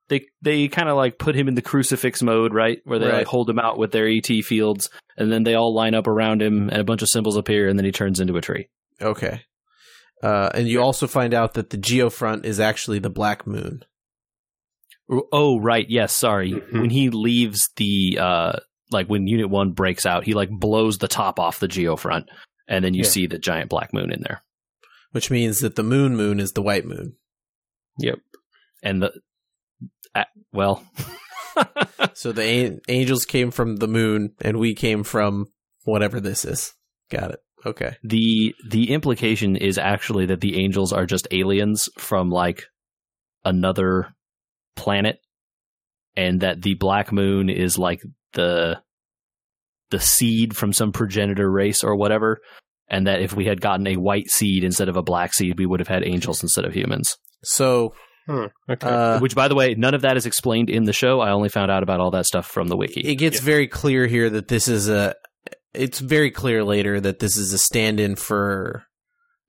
[0.08, 2.78] They they kind of like put him in the crucifix mode, right?
[2.84, 3.18] Where they Right.
[3.18, 6.40] like hold him out with their AT fields, and then they all line up around
[6.40, 8.68] him, and a bunch of symbols appear, and then he turns into a tree.
[9.02, 9.42] Okay.
[10.22, 13.84] Uh, and you also find out that the geofront is actually the black moon.
[15.10, 15.86] Oh, right.
[15.88, 16.16] Yes.
[16.16, 16.52] Sorry.
[16.52, 16.80] Mhm.
[16.80, 18.52] When he leaves the uh,
[18.90, 22.24] like when Unit One breaks out, he like blows the top off the geofront,
[22.68, 23.08] and then you Yeah.
[23.10, 24.42] see the giant black moon in there,
[25.12, 27.16] which means that the moon moon is the white moon.
[27.98, 28.18] Yep.
[28.82, 29.12] and the
[30.14, 30.82] uh, well.
[32.14, 35.46] So the an- angels came from the moon, and we came from
[35.84, 36.74] whatever this is.
[37.10, 37.40] Got it.
[37.64, 37.96] Okay.
[38.02, 42.64] the the implication is actually that the angels are just aliens from like
[43.44, 44.08] another
[44.76, 45.18] planet
[46.16, 48.00] and that the black moon is like
[48.32, 48.80] the
[49.90, 52.38] the seed from some progenitor race or whatever
[52.88, 55.66] and that if we had gotten a white seed instead of a black seed we
[55.66, 57.94] would have had angels instead of humans So,
[58.26, 58.88] Huh, okay.
[58.88, 61.50] uh, which by the way none of that is explained in the show i only
[61.50, 64.48] found out about all that stuff from the wiki it gets very clear here that
[64.48, 65.14] this is a.
[65.74, 68.84] It's very clear later that this is a stand-in for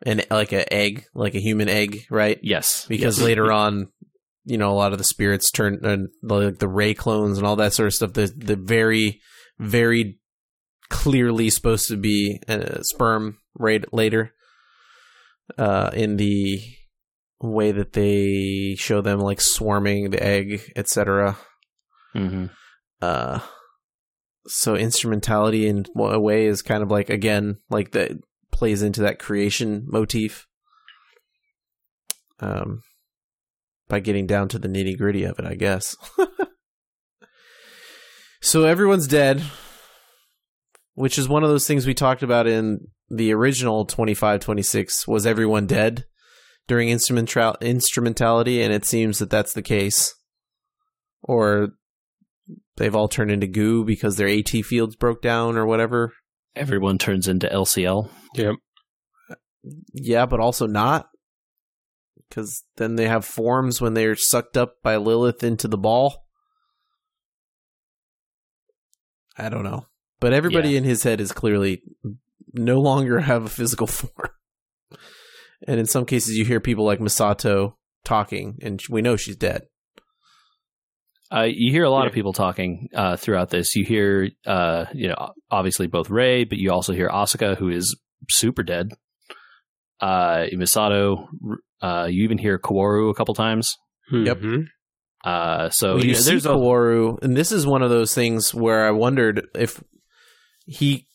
[0.08, 2.40] an like a egg, like a human egg, right?
[2.42, 3.26] yes Because yes.
[3.26, 3.90] later on,
[4.46, 7.56] you know, a lot of the spirits turn and like the Rei clones and all
[7.58, 8.14] that sort of stuff.
[8.14, 9.22] The the very,
[9.60, 10.20] very
[10.89, 14.34] clearly supposed to be a sperm right later.
[15.58, 16.60] Uh, in the
[17.39, 21.38] way that they show them like swarming the egg, etc.
[22.16, 22.50] Mhm.
[23.02, 23.39] Uh,
[24.48, 28.12] so instrumentality in a way is kind of like again like that
[28.52, 30.48] plays into that creation motif.
[32.39, 32.82] Um,
[33.88, 35.96] by getting down to the nitty gritty of it, I guess.
[38.42, 39.44] so everyone's dead,
[40.94, 45.26] which is one of those things we talked about in the original 25 26 was
[45.26, 46.06] everyone dead
[46.68, 48.62] during instrumental instrumentality?
[48.62, 50.14] And it seems that that's the case.
[51.22, 51.70] Or
[52.78, 56.14] they've all turned into goo because their AT fields broke down or whatever?
[56.56, 58.56] Everyone turns into lcl yep.
[59.94, 61.10] yeah but also not
[62.30, 66.26] because then they have forms when they're sucked up by Lilith into the ball
[69.38, 69.86] I don't know
[70.20, 70.80] but everybody Yeah.
[70.80, 71.82] in his head is clearly
[72.54, 74.30] no longer have a physical form
[75.68, 77.74] and in some cases you hear people like Misato
[78.04, 79.64] talking and we know she's dead
[81.32, 83.76] Uh, you hear a lot of people talking uh, throughout this.
[83.76, 88.00] You hear, uh, you know, obviously both Rei, but you also hear Asuka, who is
[88.30, 88.92] super dead.
[90.00, 91.26] Uh, Misato.
[91.86, 93.76] Uh, you even hear Kaworu a couple times.
[94.12, 94.40] Yep.
[94.40, 94.66] Mhm.
[95.24, 98.54] Uh, so Well, you yeah, see there's Kaworu, and this is one of those things
[98.54, 99.84] where I wondered if
[100.66, 101.08] he.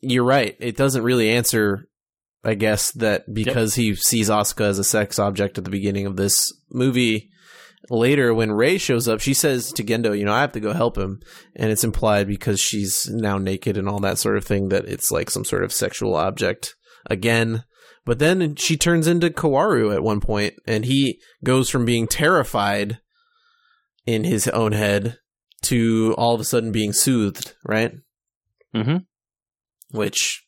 [0.00, 0.56] You're right.
[0.60, 1.88] It doesn't really answer.
[2.44, 6.16] I guess that because he sees Asuka as a sex object at the beginning of
[6.16, 7.30] this movie.
[7.90, 10.72] Later, when Rei shows up, she says to Gendo, "You know, I have to go
[10.72, 11.20] help him,"
[11.56, 15.10] and it's implied because she's now naked and all that sort of thing that it's
[15.10, 16.74] like some sort of sexual object
[17.06, 17.64] again.
[18.04, 22.98] But then she turns into Kaworu at one point, and he goes from being terrified
[24.06, 25.18] in his own head
[25.62, 27.92] to all of a sudden being soothed, right?
[28.74, 29.06] Mhm.
[29.90, 30.44] Which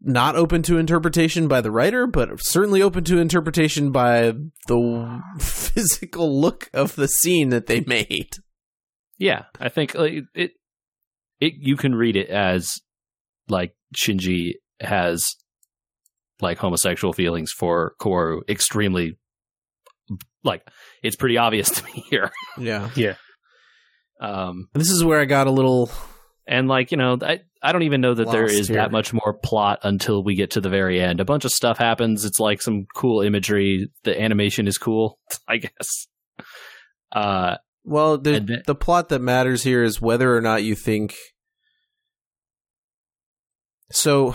[0.00, 4.32] not open to interpretation by the writer, but certainly open to interpretation by
[4.66, 8.30] the physical look of the scene that they made.
[9.18, 10.24] Yeah, I think it.
[10.34, 10.52] It
[11.58, 12.80] you can read it as
[13.48, 15.24] like Shinji has
[16.40, 19.18] like homosexual feelings for Kaworu extremely
[20.44, 20.62] like
[21.02, 22.30] it's pretty obvious to me here.
[22.58, 22.90] Yeah.
[22.94, 23.14] Yeah.
[24.20, 25.90] Um This is where I got a little
[26.46, 28.76] and like, you know, I I don't even know that there is here.
[28.76, 31.20] that much more plot until we get to the very end.
[31.20, 32.24] A bunch of stuff happens.
[32.24, 33.90] It's like some cool imagery.
[34.04, 35.18] The animation is cool,
[35.48, 36.06] I guess.
[37.12, 41.14] Uh well, the then- the plot that matters here is whether or not you think
[43.90, 44.34] so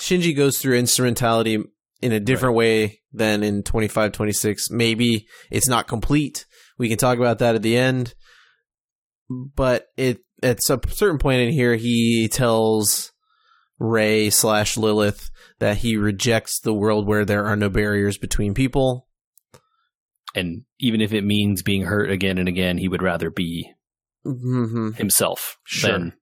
[0.00, 1.62] Shinji goes through instrumentality
[2.02, 4.70] in a different way than in 25 26.
[4.70, 6.44] Maybe it's not complete.
[6.78, 8.14] We can talk about that at the end.
[9.30, 13.12] But it at a certain point in here he tells
[13.78, 19.08] Rei slash Lilith that he rejects the world where there are no barriers between people.
[20.34, 23.70] and even if it means being hurt again and again, he would rather be
[24.24, 25.92] hmm himself Sure.
[25.92, 26.12] than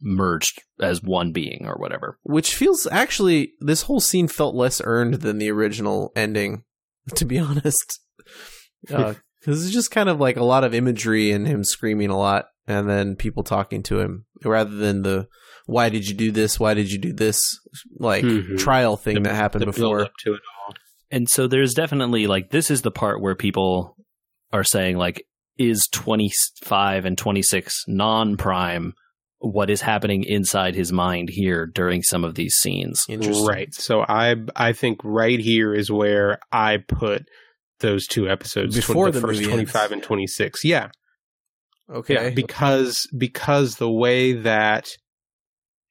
[0.00, 2.18] merged as one being or whatever.
[2.22, 6.62] which feels actually this whole scene felt less earned than the original ending
[7.14, 8.00] to be honest
[8.82, 9.16] because
[9.64, 12.88] it's just kind of like a lot of imagery and him screaming a lot and
[12.88, 15.26] then people talking to him rather than the
[15.66, 17.40] why did you do this why did you do this
[17.98, 18.58] like Mhm.
[18.58, 20.74] trial thing The- that happened before to it all.
[21.10, 23.96] And so there's definitely like this is the part where people
[24.52, 25.24] are saying like
[25.58, 28.92] is 25 and 26 non-prime
[29.40, 33.04] what is happening inside his mind here during some of these scenes.
[33.08, 33.72] Right.
[33.72, 37.22] So I I think right here is where I put
[37.80, 39.92] those two episodes Before the, the first twenty five ends.
[39.92, 40.64] and twenty six.
[40.64, 40.88] Yeah.
[41.88, 42.30] okay Yeah.
[42.30, 44.88] Because because the way that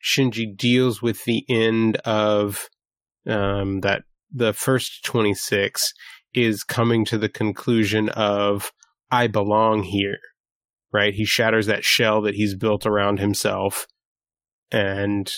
[0.03, 2.67] Shinji deals with the end of
[3.25, 5.93] um that the first twenty six
[6.33, 8.71] is coming to the conclusion of
[9.09, 10.19] I belong here.
[10.91, 11.13] Right?
[11.13, 13.87] He shatters that shell that he's built around himself
[14.71, 15.31] and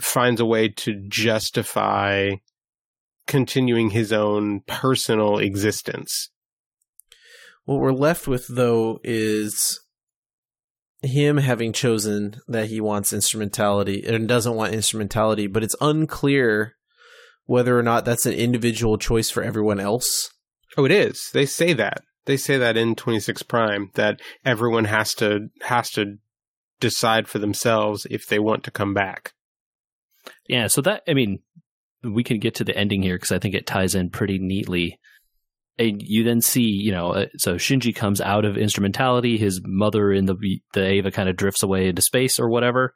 [0.00, 2.32] finds a way to justify
[3.26, 6.30] continuing his own personal existence.
[7.64, 9.80] What we're left with, though, is
[11.02, 16.74] him having chosen that he wants instrumentality and doesn't want instrumentality, but it's unclear
[17.46, 20.30] whether or not that's an individual choice for everyone else.
[20.76, 21.30] Oh, it is.
[21.32, 22.02] They say that.
[22.30, 26.18] They say that in 26 Prime that everyone has to has to
[26.78, 29.32] decide for themselves if they want to come back.
[30.48, 31.40] Yeah, so that I mean
[32.04, 35.00] we can get to the ending here because I think it ties in pretty neatly.
[35.76, 39.36] And you then see, you know, uh, so Shinji comes out of instrumentality.
[39.36, 40.36] His mother in the
[40.72, 42.94] the Eva kind of drifts away into space or whatever.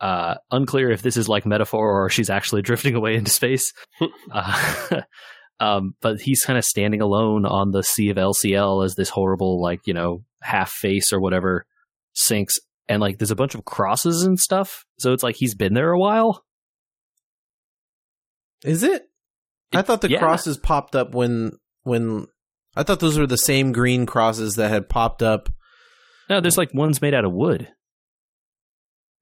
[0.00, 3.74] Uh, unclear if this is like metaphor or she's actually drifting away into space.
[4.32, 5.02] uh,
[5.60, 9.60] um, but he's kind of standing alone on the sea of LCL as this horrible,
[9.60, 11.66] like you know, half face or whatever
[12.12, 14.84] sinks, and like there's a bunch of crosses and stuff.
[14.98, 16.44] So it's like he's been there a while.
[18.64, 19.08] Is it?
[19.72, 20.18] I thought the yeah.
[20.18, 21.52] crosses popped up when
[21.82, 22.26] when
[22.76, 25.48] I thought those were the same green crosses that had popped up.
[26.28, 27.68] No, there's like ones made out of wood.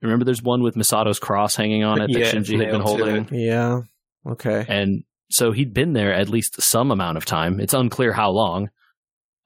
[0.03, 3.17] Remember, there's one with Misato's cross hanging on it that Yeah, Shinji had been holding,
[3.17, 3.33] it.
[3.33, 3.81] Yeah.
[4.27, 4.65] Okay.
[4.69, 5.05] and
[5.35, 7.59] so he'd been there at least some amount of time.
[7.59, 8.71] It's unclear how long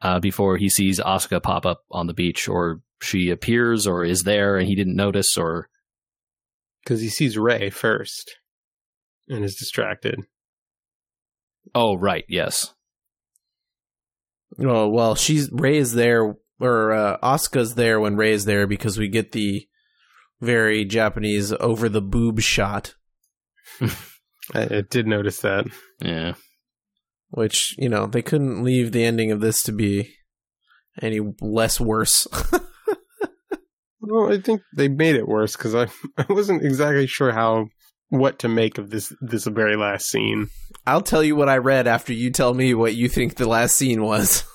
[0.02, 4.24] uh, before he sees Asuka pop up on the beach, or she appears, or is
[4.24, 5.70] there, and he didn't notice, or
[6.84, 8.36] Because he sees Rei first
[9.28, 10.20] and is distracted.
[11.74, 12.74] oh, right, yes,
[14.58, 18.98] Well, well, she's Rei is there, or uh, Asuka's there when Rei is there because
[18.98, 19.66] we get the
[20.40, 22.94] very Japanese over the boob shot,
[24.54, 25.66] I, I did notice that.
[26.00, 26.34] yeah.
[27.30, 30.14] which you know they couldn't leave the ending of this to be
[31.02, 32.26] any less worse.
[34.00, 35.88] Well, I think they made it worse because I
[36.18, 37.66] I wasn't exactly sure how
[38.08, 40.48] what to make of this this very last scene.
[40.86, 43.76] I'll tell you what I read after you tell me what you think the last
[43.76, 44.44] scene was.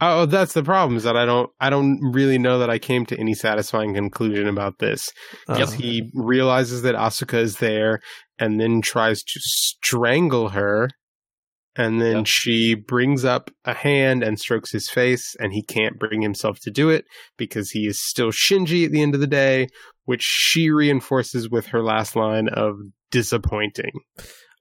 [0.00, 3.04] Oh, that's the problem is that I don't I don't really know that I came
[3.06, 5.10] to any satisfying conclusion about this.
[5.48, 7.98] Because Uh, he realizes that Asuka is there
[8.38, 10.90] and then tries to strangle her.
[11.76, 12.26] And then Yep.
[12.26, 16.70] she brings up a hand and strokes his face, and he can't bring himself to
[16.72, 17.04] do it
[17.36, 19.68] because he is still Shinji at the end of the day,
[20.04, 22.74] which she reinforces with her last line of
[23.12, 23.92] disappointing.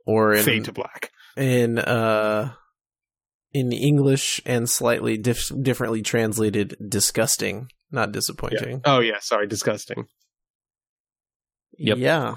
[0.05, 1.11] or in Fade to black.
[1.35, 2.53] in uh
[3.53, 8.81] in English and slightly dif- differently translated, disgusting, not disappointing.
[8.85, 10.05] Oh, yeah, sorry, disgusting.
[11.79, 11.97] Yep.
[11.97, 12.35] Yeah.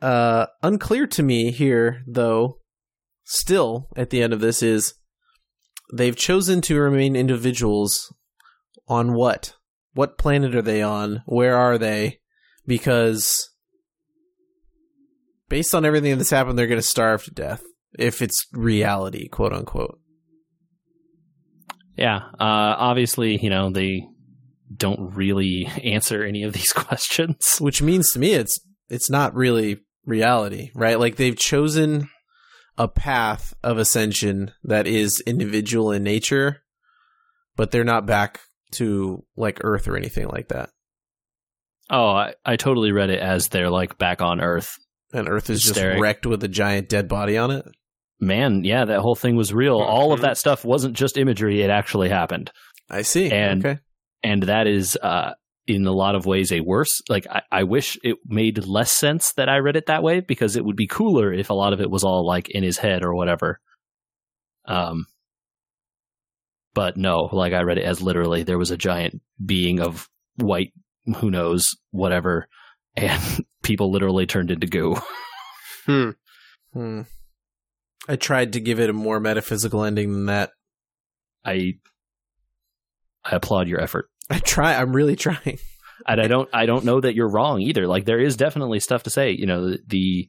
[0.00, 2.58] Uh, unclear to me here, though,
[3.24, 4.94] still at the end of this is
[5.92, 8.12] they've chosen to remain individuals
[8.88, 9.54] on what?
[9.94, 11.22] What planet are they on?
[11.26, 12.20] Where are they?
[12.66, 13.50] Because
[15.48, 17.62] based on everything that's happened, they're going to starve to death
[17.98, 19.98] if it's reality, quote unquote.
[21.96, 22.16] Yeah.
[22.38, 24.06] Uh, obviously, you know, they
[24.74, 27.56] don't really answer any of these questions.
[27.58, 30.98] Which means to me it's it's not really reality, right?
[30.98, 32.08] Like they've chosen
[32.78, 36.62] a path of ascension that is individual in nature,
[37.56, 38.40] but they're not back
[38.72, 40.70] to like Earth or anything like that.
[41.88, 44.76] Oh, I, I totally read it as they're like back on Earth.
[45.12, 46.00] And Earth is just Staring.
[46.00, 47.64] wrecked with a giant dead body on it.
[48.18, 49.78] Man, yeah, that whole thing was real.
[49.78, 52.50] All of that stuff wasn't just imagery, it actually happened.
[52.90, 53.30] I see.
[53.30, 53.78] And- okay.
[54.22, 55.32] and that is uh,
[55.66, 57.00] in a lot of ways a worse.
[57.08, 60.56] Like I, I wish it made less sense that I read it that way because
[60.56, 63.02] it would be cooler if a lot of it was all like in his head
[63.02, 63.60] or whatever.
[64.64, 65.06] Um,
[66.74, 70.72] but no, like I read it as literally there was a giant being of white,
[71.16, 72.48] who knows, whatever,
[72.96, 74.96] and people literally turned into goo.
[75.86, 76.10] Hmm.
[76.72, 77.02] Hmm.
[78.08, 80.50] I tried to give it a more metaphysical ending than that.
[81.44, 81.74] I
[83.24, 84.08] I applaud your effort.
[84.30, 84.74] I try.
[84.74, 85.58] I'm really trying.
[86.06, 87.86] and I don't I don't know that you're wrong either.
[87.86, 89.30] Like there is definitely stuff to say.
[89.30, 90.28] You know, the,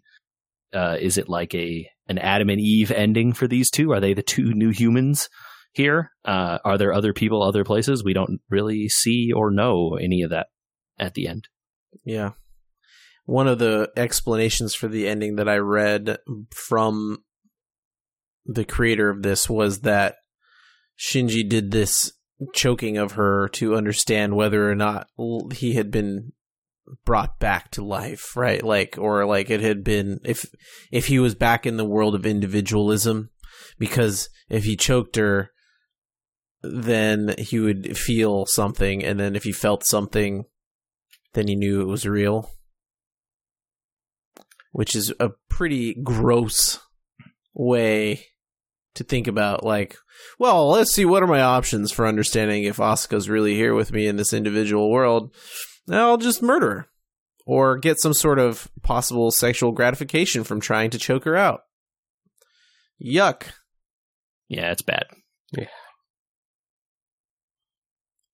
[0.73, 3.91] uh, is it like a an Adam and Eve ending for these two?
[3.91, 5.29] Are they the two new humans
[5.73, 6.11] here?
[6.25, 8.03] Uh, are there other people, other places?
[8.03, 10.47] We don't really see or know any of that
[10.99, 11.47] at the end.
[12.05, 12.31] Yeah.
[13.25, 16.17] One of the explanations for the ending that I read
[16.55, 17.23] from
[18.45, 20.15] the creator of this was that
[20.97, 22.13] Shinji did this
[22.53, 25.07] choking of her to understand whether or not
[25.53, 26.33] he had been
[27.05, 28.63] brought back to life, right?
[28.63, 30.45] Like or like it had been if
[30.91, 33.29] if he was back in the world of individualism
[33.77, 35.51] because if he choked her
[36.63, 40.45] then he would feel something and then if he felt something
[41.33, 42.51] then he knew it was real.
[44.71, 46.79] Which is a pretty gross
[47.53, 48.25] way
[48.97, 49.95] to think about like,
[50.37, 54.07] well, let's see what are my options for understanding if Asuka's really here with me
[54.07, 55.33] in this individual world.
[55.89, 56.87] I'll just murder her.
[57.45, 61.61] Or get some sort of possible sexual gratification from trying to choke her out.
[63.01, 63.43] Yuck.
[64.49, 65.05] Yeah, it's bad.
[65.57, 65.67] Yeah.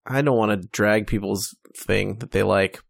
[0.04, 1.56] I don't want to drag people's
[1.86, 2.82] thing that they like,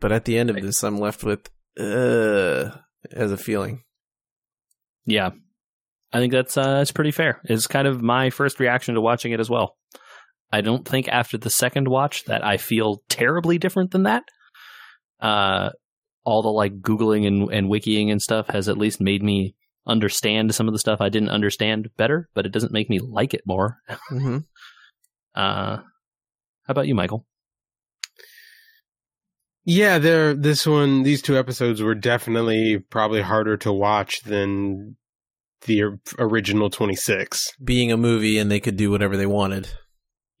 [0.00, 1.48] but at the end of this, I'm left with
[1.78, 2.70] uh
[3.10, 3.84] as a feeling.
[5.06, 5.30] Yeah,
[6.12, 7.40] I think that's uh, that's pretty fair.
[7.44, 9.76] It's kind of my first reaction to watching it as well.
[10.52, 14.24] I don't think after the second watch that I feel terribly different than that.
[15.20, 15.70] Uh,
[16.24, 19.54] all the like googling and, and wikiing and stuff has at least made me
[19.86, 23.34] understand some of the stuff I didn't understand better, but it doesn't make me like
[23.34, 23.78] it more.
[24.08, 24.38] hmm
[25.34, 25.84] Uh, how
[26.68, 27.24] about you, Michael?
[29.64, 30.34] Yeah, there.
[30.34, 34.96] This one, these two episodes were definitely probably harder to watch than
[35.66, 35.82] the
[36.18, 37.48] original twenty six.
[37.62, 39.68] Being a movie and they could do whatever they wanted.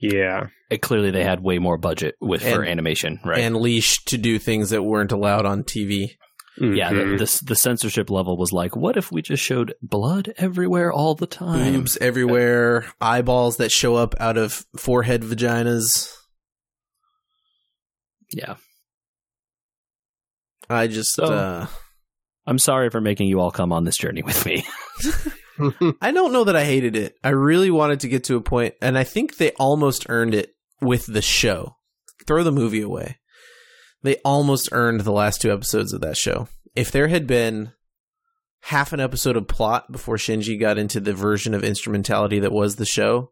[0.00, 3.38] Yeah, It, clearly, they had way more budget with for animation, right?
[3.38, 6.16] And leash to do things that weren't allowed on TV.
[6.58, 7.18] yeah, the, Mhm.
[7.18, 11.26] the the censorship level was like, what if we just showed blood everywhere all the
[11.28, 11.72] time?
[11.74, 16.12] Boobs everywhere, eyeballs that show up out of forehead vaginas.
[18.32, 18.56] Yeah.
[20.68, 21.66] I just So- uh
[22.46, 24.64] I'm sorry for making you all come on this journey with me.
[26.00, 27.14] I don't know that I hated it.
[27.22, 30.54] I really wanted to get to a point and I think they almost earned it
[30.80, 31.76] with the show.
[32.26, 33.18] Throw the movie away.
[34.02, 36.48] They almost earned the last two episodes of that show.
[36.74, 37.72] If there had been
[38.62, 42.76] half an episode of plot before Shinji got into the version of instrumentality that was
[42.76, 43.30] the show,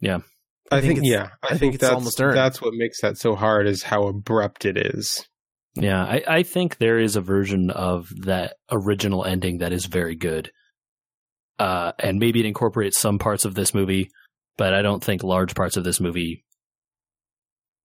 [0.00, 0.20] Yeah.
[0.70, 2.36] I, think think, yeah, I, I think think, that's almost earned.
[2.36, 5.28] that's what makes that so hard is how abrupt it is.
[5.74, 10.14] Yeah, I, I think there is a version of that original ending that is very
[10.14, 10.50] good.
[11.58, 14.10] Uh, and maybe it incorporates some parts of this movie,
[14.56, 16.44] but I don't think large parts of this movie.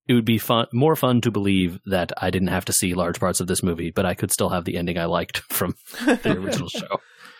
[0.08, 3.20] It would be fun, more fun to believe that I didn't have to see large
[3.20, 5.76] parts of this movie, but I could still have the ending I liked from
[6.06, 7.00] the original show.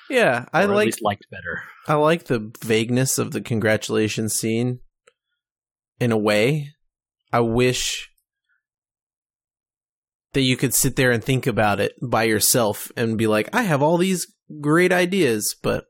[0.10, 1.64] yeah, I like least liked better.
[1.88, 4.80] I like the vagueness of the congratulations scene
[6.00, 6.70] in a way.
[7.34, 8.10] I wish
[10.34, 13.64] that you could sit there and think about it by yourself and be like, I
[13.64, 14.28] have all these
[14.62, 15.86] great ideas, but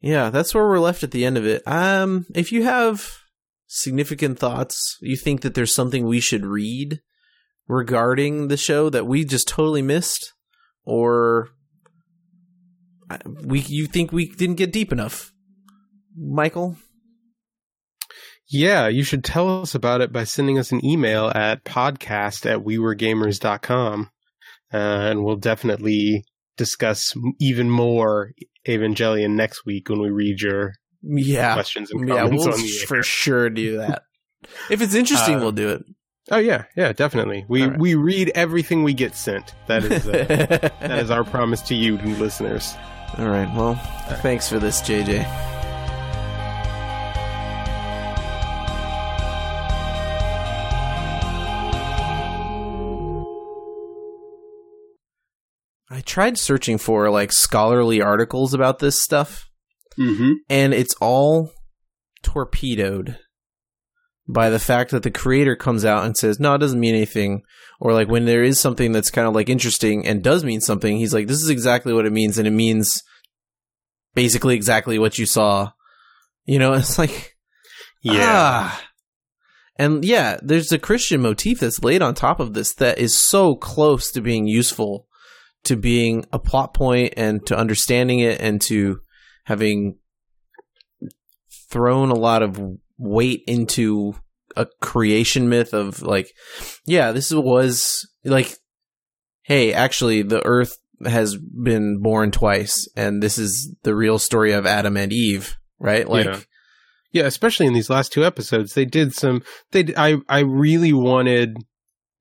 [0.00, 1.62] yeah, that's where we're left at the end of it.
[1.66, 3.16] Um, if you have
[3.66, 7.00] significant thoughts, you think that there's something we should read
[7.66, 10.32] regarding the show that we just totally missed,
[10.84, 11.48] or
[13.42, 15.32] we you think we didn't get deep enough,
[16.16, 16.76] Michael?
[18.48, 22.60] Yeah, you should tell us about it by sending us an email at podcast at
[22.64, 24.10] weweregamers.com.
[24.72, 26.24] Uh, and we'll definitely
[26.56, 28.32] discuss even more
[28.66, 30.72] Evangelion next week when we read your
[31.02, 32.86] Yeah, questions and yeah, comments we'll on the sh- air.
[32.86, 34.02] for sure do that.
[34.70, 35.82] If it's interesting, Uh, we'll do it.
[36.30, 37.46] Oh yeah, yeah, definitely.
[37.48, 37.78] We All right.
[37.80, 39.54] we read everything we get sent.
[39.68, 40.12] That is uh,
[40.80, 42.74] that is our promise to you, listeners.
[43.18, 43.50] All right.
[43.56, 43.74] Well,
[44.20, 45.53] thanks for this, JJ.
[55.94, 59.48] I tried searching for like scholarly articles about this stuff,
[59.98, 60.32] Mm-hmm.
[60.48, 61.52] and it's all
[62.22, 63.18] torpedoed
[64.26, 67.42] by the fact that the creator comes out and says, "No, it doesn't mean anything."
[67.80, 70.96] Or like when there is something that's kind of like interesting and does mean something,
[70.96, 73.02] he's like, "This is exactly what it means," and it means
[74.14, 75.70] basically exactly what you saw.
[76.44, 77.36] You know, it's like
[78.00, 78.14] Yeah.
[78.70, 78.84] ah.
[79.76, 83.56] And yeah, there's a Christian motif that's laid on top of this that is so
[83.56, 85.06] close to being useful,
[85.64, 89.00] to being a plot point and to understanding it and to
[89.44, 89.98] having
[91.70, 92.60] thrown a lot of
[92.98, 94.14] weight into
[94.56, 96.30] a creation myth of like,
[96.86, 98.56] yeah, this was like,
[99.42, 104.66] hey, actually, the earth has been born twice, and this is the real story of
[104.66, 106.08] Adam and Eve, right?
[106.08, 106.40] Like, Yeah.
[107.12, 109.44] Yeah, especially in these last two episodes, they did some.
[109.70, 111.56] They I I really wanted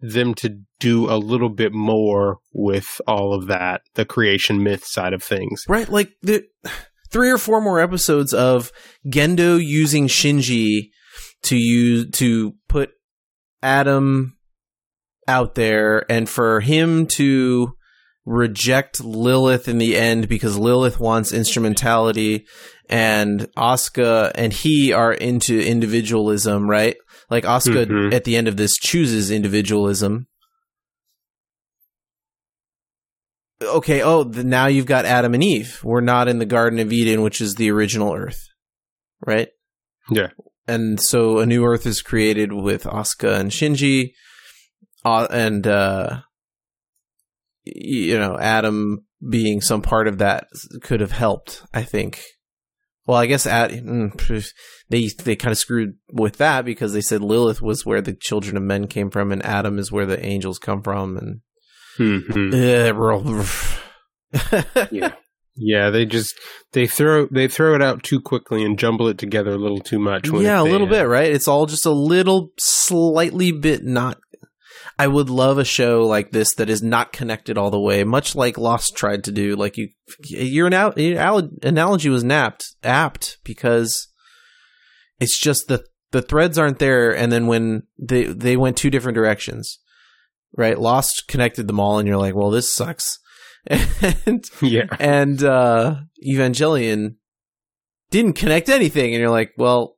[0.03, 5.13] them to do a little bit more with all of that, the creation myth side
[5.13, 5.63] of things.
[5.69, 5.87] right?
[5.87, 6.45] Like the
[7.09, 8.71] three or four more episodes of
[9.07, 10.89] Gendo using Shinji
[11.43, 12.91] to use to put
[13.61, 14.37] Adam
[15.25, 17.77] out there, and for him to
[18.25, 22.45] reject Lilith in the end because Lilith wants instrumentality,
[22.89, 26.97] and Asuka and he are into individualism, right?
[27.33, 28.13] Like Asuka Mhm.
[28.13, 30.27] at the end of this chooses individualism.
[33.61, 35.79] Okay, oh, th- now you've got Adam and Eve.
[35.83, 38.39] We're not in the Garden of Eden, which is the original Earth,
[39.25, 39.47] right?
[40.11, 40.27] Yeah.
[40.67, 44.11] And so a new Earth is created with Asuka and Shinji,
[45.05, 46.21] uh, and uh,
[47.63, 50.47] you know Adam being some part of that
[50.81, 51.63] could have helped.
[51.73, 52.21] I think.
[53.05, 54.51] Well, I guess at, mm,
[54.89, 58.55] they they kind of screwed with that because they said Lilith was where the children
[58.55, 61.41] of men came from, and Adam is where the angels come from, and
[61.99, 62.53] Mm-hmm.
[64.73, 65.13] uh, Yeah.
[65.55, 66.33] Yeah, they just
[66.71, 69.99] they throw they throw it out too quickly and jumble it together a little too
[69.99, 70.31] much.
[70.31, 71.31] when yeah, a little bit, right?
[71.31, 74.17] It's all just a little, slightly bit not.
[74.99, 78.35] I would love a show like this that is not connected all the way, much
[78.35, 79.55] like Lost tried to do.
[79.55, 79.89] Like you,
[80.29, 84.07] your, anal- your analogy was napped, apt because
[85.19, 89.15] it's just the the threads aren't there, and then when they they went two different
[89.15, 89.79] directions,
[90.55, 90.77] right?
[90.79, 93.17] Lost connected them all, and you're like, well, this sucks,
[93.67, 94.85] and Yeah.
[94.99, 97.15] and uh Evangelion
[98.11, 99.97] didn't connect anything, and you're like, well,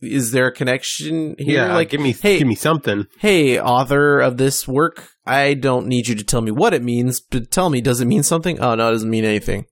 [0.00, 1.66] is there a connection here?
[1.66, 3.06] Yeah, like, give me hey- give me something.
[3.18, 7.20] hey, author of this work, I don't need you to tell me what it means,
[7.20, 8.60] but tell me, does it mean something?
[8.60, 9.66] Oh no, it doesn't mean anything.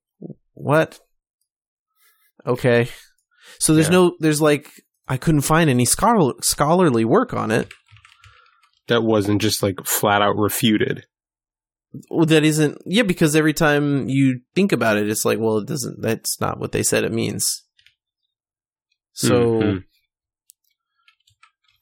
[0.55, 1.01] What?
[2.47, 2.89] Okay,
[3.59, 3.93] so there's Yeah.
[3.93, 4.69] no, there's like,
[5.09, 7.69] I couldn't find any scholar- scholarly work on it.
[8.89, 11.05] That wasn't just like flat out refuted.
[12.11, 15.67] Well, that isn't yeah because every time you think about it it's like well it
[15.69, 17.65] doesn't that's not what they said it means
[19.13, 19.85] so Mhm.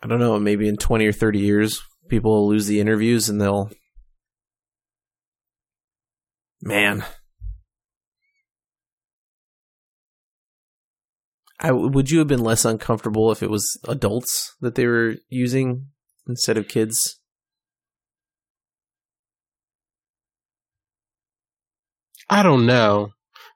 [0.03, 3.41] I don't know maybe in 20 or 30 years people will lose the interviews and
[3.41, 3.71] they'll
[6.63, 7.05] man.
[11.59, 15.89] I, would you have been less uncomfortable if it was adults that they were using
[16.27, 17.19] instead of kids?
[22.31, 23.11] I don't know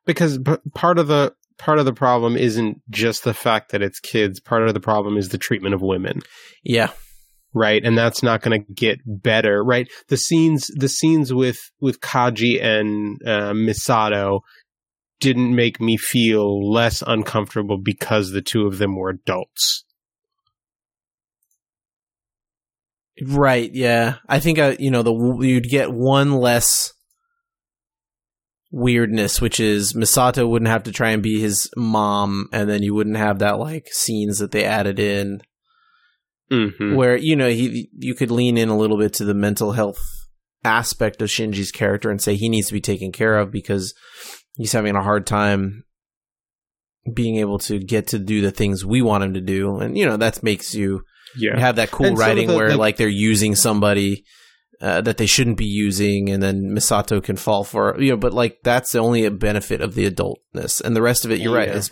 [0.05, 0.39] because
[0.75, 4.41] part of the part of the problem isn't just the fact that it's kids.
[4.41, 6.21] Part of the problem is the treatment of women,
[6.63, 6.91] yeah
[7.55, 7.85] right?
[7.85, 9.89] And that's not going to get better, right?
[10.09, 14.41] The scenes the scenes with with Kaji and uh, Misato
[15.21, 19.85] didn't make me feel less uncomfortable because the two of them were adults.
[23.23, 23.73] Right.
[23.73, 24.17] Yeah.
[24.29, 26.93] I think I, you know, the you'd get one less
[28.77, 32.93] weirdness, which is Misato wouldn't have to try and be his mom, and then you
[32.95, 35.41] wouldn't have that like scenes that they added in.
[36.53, 36.95] Mm-hmm.
[36.95, 39.99] where you know he you could lean in a little bit to the mental health
[40.63, 43.95] aspect of Shinji's character and say he needs to be taken care of because
[44.59, 45.85] he's having a hard time
[47.15, 50.05] being able to get to do the things we want him to do and you
[50.05, 51.03] know that makes you
[51.35, 51.59] Yeah.
[51.59, 54.25] have that cool And some of writing the, where like- like they're using somebody
[54.81, 58.33] uh, that they shouldn't be using and then Misato can fall for you know but
[58.33, 61.69] like that's the only benefit of the adultness and the rest of it you're right
[61.69, 61.91] it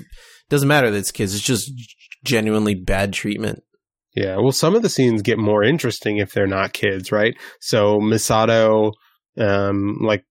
[0.48, 1.70] doesn't matter that it's kids it's just
[2.24, 3.62] genuinely bad treatment
[4.14, 7.34] Yeah, well, some of the scenes get more interesting if they're not kids, right?
[7.60, 8.92] So Misato,
[9.38, 10.24] um, like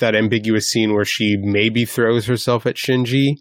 [0.00, 3.36] that ambiguous scene where she maybe throws herself at Shinji,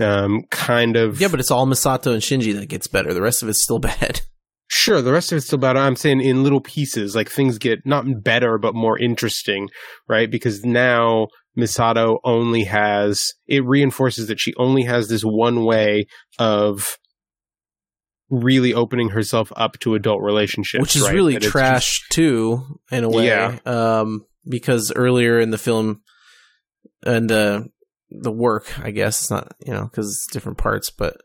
[0.00, 1.20] um, kind of.
[1.20, 3.12] Yeah, but it's all Misato and Shinji that gets better.
[3.12, 4.22] The rest of it's still bad.
[4.68, 5.76] Sure, the rest of it's still bad.
[5.76, 9.68] I'm saying in little pieces, like things get not better but more interesting,
[10.08, 10.30] right?
[10.30, 16.06] Because now Misato only has it reinforces that she only has this one way
[16.38, 16.98] of
[18.28, 21.14] really opening herself up to adult relationships, which is right?
[21.14, 23.26] really That trash too, in a way.
[23.26, 23.58] Yeah.
[23.64, 26.02] Um, because earlier in the film
[27.04, 27.62] and uh,
[28.10, 31.16] the work, I guess it's not you know because it's different parts, but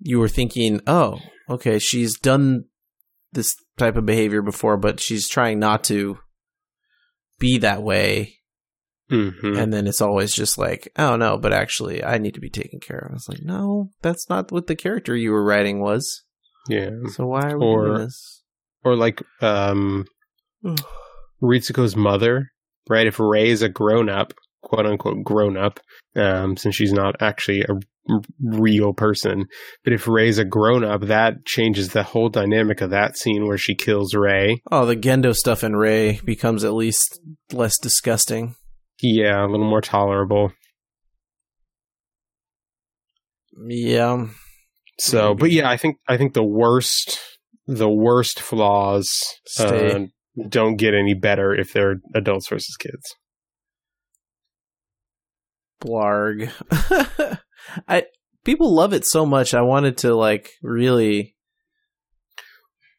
[0.00, 1.18] you were thinking, oh,
[1.50, 2.64] okay, she's done
[3.32, 6.18] this type of behavior before, but she's trying not to
[7.38, 8.34] be that way.
[9.10, 9.56] Mhm.
[9.58, 12.78] And then it's always just like, oh no, but actually, I need to be taken
[12.80, 13.10] care of.
[13.10, 16.24] I was like, no, that's not what the character you were writing was.
[16.68, 16.90] Yeah.
[17.14, 18.42] So why are we Or- doing this?
[18.84, 20.04] Or like um
[21.42, 22.50] Ritsuko's mother,
[22.88, 23.06] right?
[23.06, 24.32] If Rei is a grown up,
[24.62, 25.80] quote unquote grown up,
[26.16, 27.74] um, since she's not actually a
[28.42, 29.46] real person,
[29.84, 33.58] but if Rei's a grown up, that changes the whole dynamic of that scene where
[33.58, 34.62] she kills Rei.
[34.70, 37.20] Oh, the Gendo stuff in Rei becomes at least
[37.52, 38.54] less disgusting.
[39.00, 40.52] Yeah, a little more tolerable.
[43.66, 44.26] Yeah.
[44.98, 47.20] So, but yeah, I think I think the worst
[47.66, 49.08] the worst flaws
[49.60, 50.00] uh,
[50.48, 53.14] don't get any better if they're adults versus kids.
[55.80, 56.50] Blarg.
[57.86, 58.04] I
[58.44, 59.54] people love it so much.
[59.54, 61.36] I wanted to like really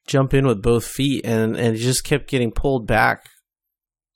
[0.07, 3.29] jump in with both feet and and it just kept getting pulled back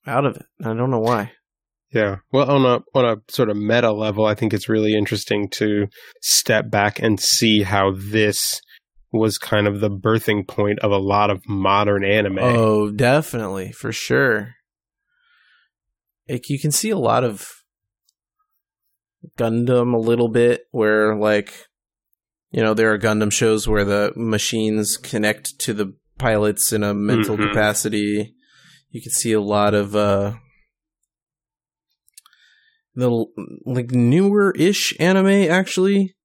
[0.06, 0.46] out of it.
[0.64, 1.32] I don't know why.
[1.92, 2.18] Yeah.
[2.32, 5.88] Well, on a on a sort of meta level, I think it's really interesting to
[6.22, 8.60] step back and see how this
[9.12, 12.40] was kind of the birthing point of a lot of modern anime.
[12.40, 14.56] Oh, definitely, for sure.
[16.28, 17.48] Like you can see a lot of
[19.38, 21.54] Gundam a little bit where like
[22.52, 26.94] you know there are Gundam shows where the machines connect to the pilots in a
[26.94, 27.50] mental Mhm.
[27.50, 28.36] capacity.
[28.90, 30.34] You can see a lot of uh
[32.96, 33.26] the
[33.66, 36.16] like newer ish anime actually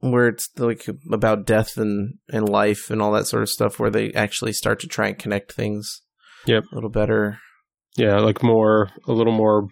[0.00, 3.90] where it's like about death and and life and all that sort of stuff where
[3.90, 6.02] they actually start to try and connect things
[6.46, 6.64] Yep.
[6.70, 7.38] a little better
[7.96, 9.68] Yeah, like more a little more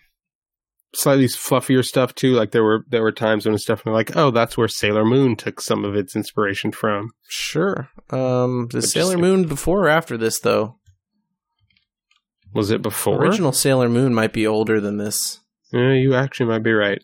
[0.94, 2.32] slightly fluffier stuff too.
[2.32, 5.36] Like there were there were times when it's definitely like, oh, that's where Sailor Moon
[5.36, 7.10] took some of its inspiration from.
[7.28, 10.76] sure um the sailor moon before or after this though
[12.54, 13.22] Was it before?
[13.24, 15.40] original sailor moon might be older than this
[15.72, 17.00] Yeah, you actually might be right.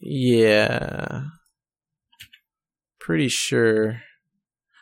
[0.00, 1.22] yeah
[3.00, 4.02] pretty sure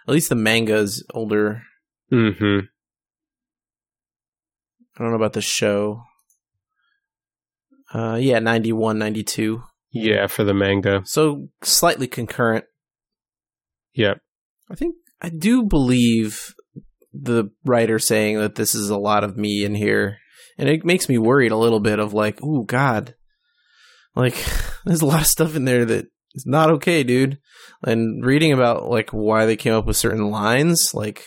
[0.07, 1.63] at least the manga is older
[2.13, 2.67] Mm-hmm.
[4.97, 6.03] i don't know about the show
[7.95, 11.03] uh yeah 91 92 Yeah, for the manga.
[11.07, 12.65] so slightly concurrent
[13.95, 14.19] Yep.
[14.71, 16.53] I think I do believe
[17.13, 20.19] the writer saying that this is a lot of me in here,
[20.59, 23.15] and it makes me worried a little bit of like, oh God,
[24.17, 24.35] like
[24.85, 27.39] there's a lot of stuff in there that is not okay, dude.
[27.87, 31.25] And reading about like why they came up with certain lines, like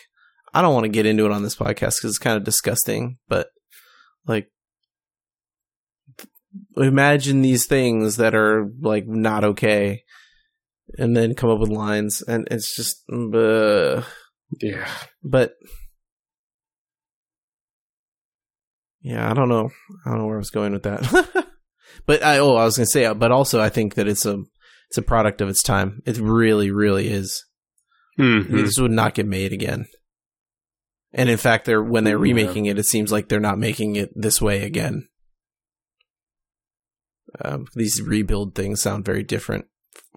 [0.53, 3.18] I don't want to get into it on this podcast because it's kind of disgusting,
[3.30, 3.47] but
[4.26, 4.49] like
[6.78, 10.03] imagine these things that are like not okay
[10.97, 14.01] and then come up with lines and it's just uh,
[14.62, 14.88] Yeah.
[15.24, 15.53] but
[19.01, 19.70] yeah i don't know.
[20.05, 21.47] I don't know where i was going with that.
[22.05, 24.38] But i oh i was gonna say but also i think that it's a
[24.89, 26.01] it's a product of its time.
[26.05, 27.43] It really really is.
[28.20, 28.55] Mm-hmm.
[28.55, 29.86] this would not get made again.
[31.14, 32.34] And in fact they're when they're Yeah.
[32.34, 35.08] remaking it it seems like they're not making it this way again
[37.43, 39.65] um, these rebuild things sound very different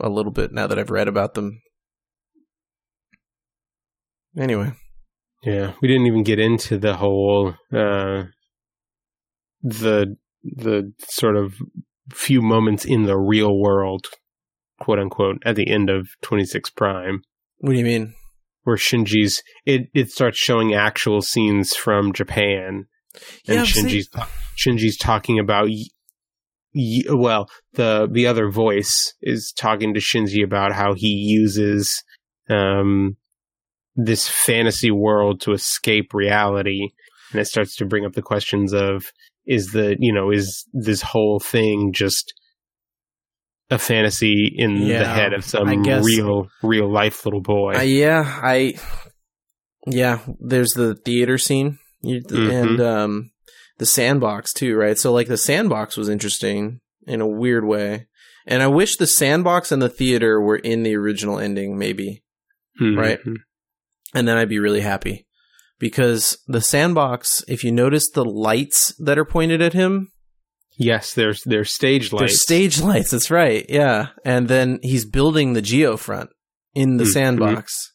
[0.01, 1.61] a little bit now that i've read about them.
[4.39, 4.73] Anyway.
[5.43, 8.25] Yeah, we didn't even get into the whole uh
[9.63, 11.55] the the sort of
[12.13, 14.07] few moments in the real world,
[14.81, 17.23] quote unquote, at the end of 26 Prime,
[17.59, 18.15] what do you mean?
[18.65, 22.87] Where Shinji's it it starts showing actual scenes from Japan,
[23.47, 24.09] and Yeah, Shinji's
[24.57, 25.69] Shinji's talking about.
[26.75, 32.03] Well, the the other voice is talking to Shinji about how he uses
[32.49, 33.17] um,
[33.97, 36.91] this fantasy world to escape reality,
[37.33, 39.05] and it starts to bring up the questions of
[39.47, 42.33] is the you know is this whole thing just
[43.71, 47.75] a fantasy in the head of some guess- real real life little boy?
[47.75, 48.75] Uh, yeah, I
[49.87, 50.21] yeah.
[50.39, 53.31] There's the theater scene and um,
[53.81, 54.97] the sandbox too, right?
[54.97, 56.79] So like the sandbox was interesting
[57.09, 58.07] in a weird way,
[58.47, 62.23] and I wish the sandbox and the theater were in the original ending, maybe,
[62.81, 63.19] right.
[63.25, 63.37] Mhm.
[64.15, 65.27] and then I'd be really happy
[65.81, 67.43] because the sandbox.
[67.49, 70.13] If you notice the lights that are pointed at him,
[70.79, 72.41] Yes, there's there's stage lights.
[72.41, 73.11] stage lights.
[73.11, 73.67] That's right.
[73.69, 76.29] Yeah, and then he's building the geofront
[76.75, 77.13] in the Mhm.
[77.13, 77.93] sandbox,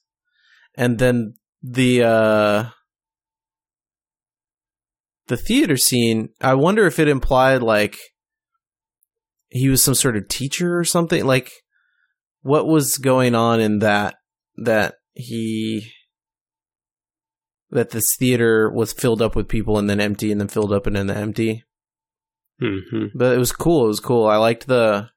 [0.75, 1.33] and then
[1.63, 2.65] the uh
[5.27, 6.29] the theater scene.
[6.41, 7.97] I wonder if it implied like
[9.49, 11.25] he was some sort of teacher or something.
[11.25, 11.51] Like,
[12.41, 14.15] what was going on in that
[14.57, 15.91] that he
[17.71, 20.85] that this theater was filled up with people and then empty and then filled up
[20.87, 21.63] and then empty
[22.61, 23.09] Mhm.
[23.15, 23.85] but it was cool.
[23.85, 24.27] It was cool.
[24.27, 25.09] I liked the.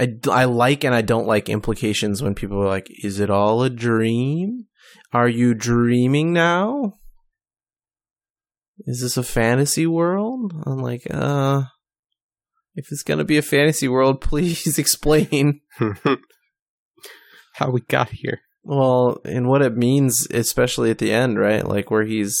[0.00, 3.62] I, I like and I don't like implications when people are like, "Is it all
[3.62, 4.66] a dream?
[5.12, 6.97] Are you dreaming now?
[8.86, 11.62] Is this a fantasy world?" I'm like, uh,
[12.74, 15.60] if it's gonna be a fantasy world, please explain.
[17.54, 18.40] How we got here?
[18.62, 21.66] Well, and what it means, especially at the end, right?
[21.66, 22.36] Like where he's,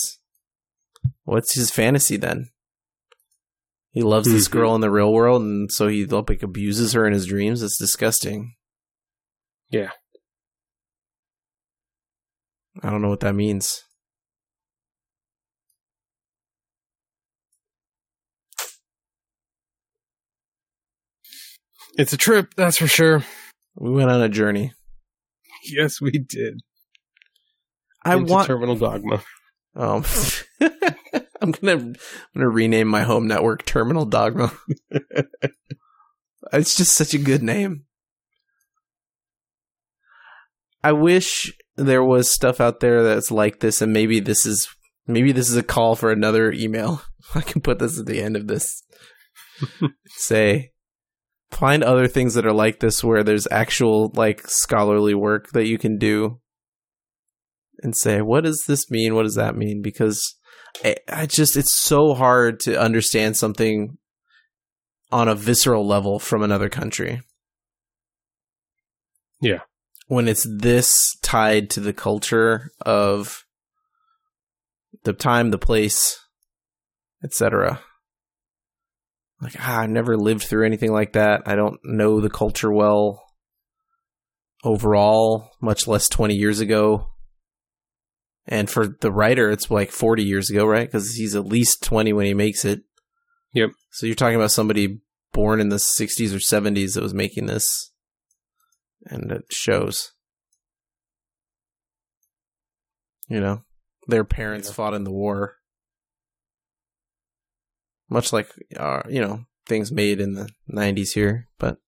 [1.24, 2.50] what's his fantasy then?
[3.90, 4.52] He loves this Mhm.
[4.52, 7.62] girl in the real world, and so he like abuses her in his dreams.
[7.62, 8.54] It's disgusting.
[9.70, 9.90] Yeah.
[12.82, 13.82] I don't know what that means.
[21.98, 23.24] It's a trip, that's for sure.
[23.74, 24.72] We went on a journey.
[25.64, 26.60] Yes, we did.
[28.04, 28.46] I Into want.
[28.46, 29.22] terminal dogma.
[29.74, 30.04] um,
[31.40, 31.94] I'm gonna I'm
[32.34, 34.52] gonna rename my home network Terminal Dogma.
[36.52, 37.84] it's just such a good name.
[40.82, 44.68] I wish there was stuff out there that's like this, and maybe this is
[45.06, 47.02] maybe this is a call for another email.
[47.34, 48.82] I can put this at the end of this.
[50.08, 50.70] Say,
[51.50, 55.78] find other things that are like this, where there's actual like scholarly work that you
[55.78, 56.40] can do,
[57.82, 59.14] and say, what does this mean?
[59.14, 59.82] What does that mean?
[59.82, 60.36] Because
[60.84, 63.98] I, I just it's so hard to understand something
[65.10, 67.22] on a visceral level from another country.
[69.40, 69.60] Yeah.
[70.06, 73.44] When it's this tied to the culture of
[75.04, 76.18] the time, the place,
[77.24, 77.80] etc.
[79.40, 81.42] Like ah, I've never lived through anything like that.
[81.46, 83.22] I don't know the culture well
[84.64, 87.10] overall, much less 20 years ago.
[88.46, 90.88] And for the writer, it's like 40 years ago, right?
[90.88, 92.80] Because he's at least 20 when he makes it.
[93.52, 93.70] Yep.
[93.92, 95.00] So you're talking about somebody
[95.32, 97.92] born in the 60s or 70s that was making this.
[99.04, 100.12] And it shows.
[103.28, 103.62] You know,
[104.06, 104.74] their parents Yeah.
[104.74, 105.57] fought in the war.
[108.08, 111.78] Much like, uh, you know, things made in the 90s here, but.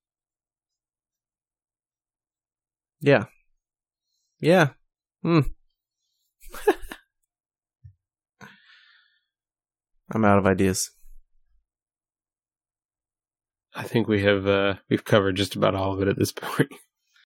[3.01, 3.25] Yeah.
[4.39, 4.71] Yeah.
[5.23, 5.41] Hmm.
[10.13, 10.91] I'm out of ideas.
[13.75, 16.73] I think we have uh we've covered just about all of it at this point.